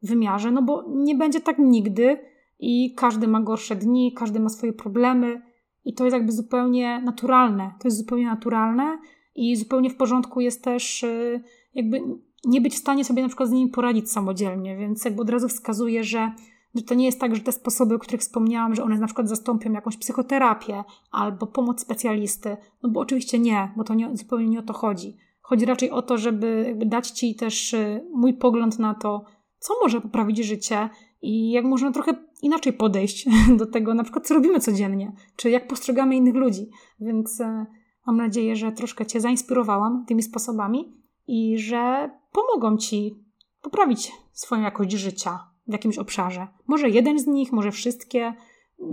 wymiarze, 0.02 0.50
no 0.50 0.62
bo 0.62 0.84
nie 0.88 1.14
będzie 1.14 1.40
tak 1.40 1.58
nigdy 1.58 2.18
i 2.58 2.94
każdy 2.94 3.28
ma 3.28 3.40
gorsze 3.40 3.76
dni, 3.76 4.12
każdy 4.16 4.40
ma 4.40 4.48
swoje 4.48 4.72
problemy 4.72 5.42
i 5.84 5.94
to 5.94 6.04
jest 6.04 6.14
jakby 6.14 6.32
zupełnie 6.32 7.02
naturalne. 7.04 7.74
To 7.80 7.88
jest 7.88 7.98
zupełnie 7.98 8.26
naturalne 8.26 8.98
i 9.34 9.56
zupełnie 9.56 9.90
w 9.90 9.96
porządku 9.96 10.40
jest 10.40 10.64
też 10.64 11.04
e, 11.04 11.40
jakby 11.74 12.00
nie 12.44 12.60
być 12.60 12.74
w 12.74 12.78
stanie 12.78 13.04
sobie 13.04 13.22
na 13.22 13.28
przykład 13.28 13.48
z 13.48 13.52
nimi 13.52 13.70
poradzić 13.70 14.10
samodzielnie, 14.10 14.76
więc 14.76 15.04
jakby 15.04 15.22
od 15.22 15.30
razu 15.30 15.48
wskazuje, 15.48 16.04
że, 16.04 16.32
że 16.74 16.82
to 16.82 16.94
nie 16.94 17.06
jest 17.06 17.20
tak, 17.20 17.36
że 17.36 17.42
te 17.42 17.52
sposoby, 17.52 17.94
o 17.94 17.98
których 17.98 18.20
wspomniałam, 18.20 18.74
że 18.74 18.82
one 18.82 18.98
na 18.98 19.06
przykład 19.06 19.28
zastąpią 19.28 19.72
jakąś 19.72 19.96
psychoterapię 19.96 20.84
albo 21.10 21.46
pomoc 21.46 21.80
specjalisty, 21.80 22.56
no 22.82 22.90
bo 22.90 23.00
oczywiście 23.00 23.38
nie, 23.38 23.72
bo 23.76 23.84
to 23.84 23.94
nie, 23.94 24.16
zupełnie 24.16 24.48
nie 24.48 24.58
o 24.58 24.62
to 24.62 24.72
chodzi. 24.72 25.16
Chodzi 25.40 25.66
raczej 25.66 25.90
o 25.90 26.02
to, 26.02 26.18
żeby 26.18 26.76
dać 26.86 27.10
Ci 27.10 27.34
też 27.34 27.74
y, 27.74 28.04
mój 28.14 28.34
pogląd 28.34 28.78
na 28.78 28.94
to, 28.94 29.24
co 29.58 29.74
może 29.82 30.00
poprawić 30.00 30.38
życie 30.38 30.88
i 31.22 31.50
jak 31.50 31.64
można 31.64 31.92
trochę 31.92 32.12
inaczej 32.42 32.72
podejść 32.72 33.26
do 33.58 33.66
tego, 33.66 33.94
na 33.94 34.02
przykład 34.02 34.26
co 34.26 34.34
robimy 34.34 34.60
codziennie, 34.60 35.12
czy 35.36 35.50
jak 35.50 35.68
postrzegamy 35.68 36.16
innych 36.16 36.34
ludzi. 36.34 36.70
Więc 37.00 37.40
y, 37.40 37.66
mam 38.06 38.16
nadzieję, 38.16 38.56
że 38.56 38.72
troszkę 38.72 39.06
Cię 39.06 39.20
zainspirowałam 39.20 40.04
tymi 40.08 40.22
sposobami 40.22 40.99
i 41.26 41.58
że 41.58 42.10
pomogą 42.32 42.76
ci 42.76 43.24
poprawić 43.62 44.12
swoją 44.32 44.62
jakość 44.62 44.90
życia 44.90 45.50
w 45.68 45.72
jakimś 45.72 45.98
obszarze. 45.98 46.48
Może 46.66 46.90
jeden 46.90 47.18
z 47.18 47.26
nich, 47.26 47.52
może 47.52 47.72
wszystkie. 47.72 48.34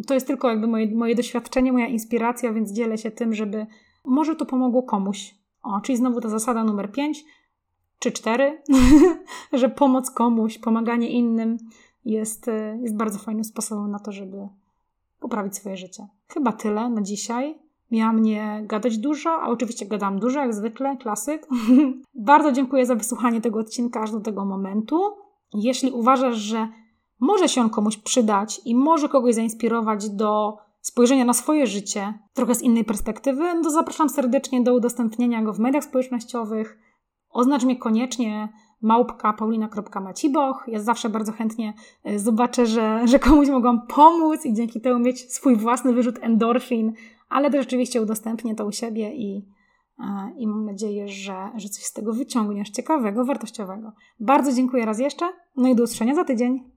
To 0.08 0.14
jest 0.14 0.28
tylko 0.28 0.50
jakby 0.50 0.68
moje, 0.68 0.96
moje 0.96 1.16
doświadczenie, 1.16 1.74
moja 1.74 1.88
inspiracja, 1.88 2.54
więc 2.54 2.72
dzielę 2.72 2.98
się 2.98 3.12
tym, 3.12 3.34
żeby 3.34 3.68
może 4.06 4.36
to 4.36 4.46
pomogło 4.46 4.84
komuś. 4.84 5.36
O, 5.64 5.82
czyli 5.82 5.98
znowu 5.98 6.22
ta 6.22 6.30
zasada 6.30 6.64
numer 6.64 6.92
5 6.92 7.26
czy 8.00 8.12
4, 8.12 8.62
że 9.54 9.70
pomoc 9.70 10.12
komuś, 10.12 10.58
pomaganie 10.58 11.10
innym 11.10 11.58
jest, 12.06 12.50
jest 12.82 12.98
bardzo 12.98 13.20
fajnym 13.20 13.44
sposobem 13.44 13.92
na 13.92 14.00
to, 14.00 14.12
żeby 14.12 14.50
poprawić 15.20 15.56
swoje 15.56 15.78
życie. 15.78 16.08
Chyba 16.28 16.52
tyle 16.52 16.90
na 16.90 17.02
dzisiaj. 17.02 17.67
Miałam 17.92 18.22
nie 18.22 18.64
gadać 18.66 18.98
dużo, 18.98 19.42
a 19.42 19.48
oczywiście 19.48 19.86
gadam 19.86 20.20
dużo, 20.20 20.40
jak 20.40 20.54
zwykle, 20.54 20.98
klasyk. 20.98 21.48
Bardzo 22.16 22.52
dziękuję 22.52 22.86
za 22.86 22.96
wysłuchanie 22.96 23.42
tego 23.42 23.60
odcinka 23.60 24.02
aż 24.02 24.12
do 24.12 24.20
tego 24.20 24.46
momentu. 24.46 25.02
Jeśli 25.54 25.92
uważasz, 25.92 26.36
że 26.36 26.68
może 27.20 27.50
się 27.50 27.62
on 27.62 27.70
komuś 27.70 27.98
przydać 27.98 28.62
i 28.66 28.76
może 28.76 29.10
kogoś 29.10 29.36
zainspirować 29.36 30.10
do 30.10 30.58
spojrzenia 30.82 31.26
na 31.26 31.34
swoje 31.34 31.68
życie 31.68 32.14
trochę 32.34 32.56
z 32.56 32.62
innej 32.62 32.86
perspektywy, 32.86 33.44
to 33.64 33.72
zapraszam 33.72 34.10
serdecznie 34.10 34.62
do 34.62 34.74
udostępnienia 34.74 35.42
go 35.42 35.54
w 35.54 35.60
mediach 35.60 35.84
społecznościowych. 35.84 36.78
Oznacz 37.30 37.64
mnie 37.64 37.76
koniecznie 37.76 38.50
małpka 38.82 39.34
paulina.maciboch. 39.34 40.64
Ja 40.68 40.80
zawsze 40.80 41.10
bardzo 41.10 41.32
chętnie 41.32 41.74
e, 42.04 42.20
zobaczę, 42.20 42.66
że, 42.66 43.08
że 43.08 43.20
komuś 43.20 43.50
mogłam 43.50 43.88
pomóc 43.88 44.46
i 44.46 44.54
dzięki 44.54 44.82
temu 44.82 45.00
mieć 45.00 45.34
swój 45.34 45.56
własny 45.56 45.94
wyrzut 45.94 46.20
endorfin, 46.22 46.94
ale 47.30 47.52
rzeczywiście 47.52 48.02
udostępnię 48.02 48.56
to 48.56 48.66
u 48.66 48.72
siebie 48.72 49.16
i, 49.16 49.46
e, 50.00 50.32
i 50.38 50.48
mam 50.48 50.66
nadzieję, 50.66 51.08
że, 51.08 51.52
że 51.56 51.70
coś 51.70 51.84
z 51.84 51.94
tego 51.94 52.14
wyciągniesz 52.14 52.70
ciekawego, 52.70 53.26
wartościowego. 53.26 53.92
Bardzo 54.20 54.54
dziękuję 54.54 54.86
raz 54.86 55.00
jeszcze, 55.00 55.26
no 55.56 55.70
i 55.70 55.76
do 55.76 55.84
usłyszenia 55.84 56.16
za 56.16 56.24
tydzień. 56.24 56.60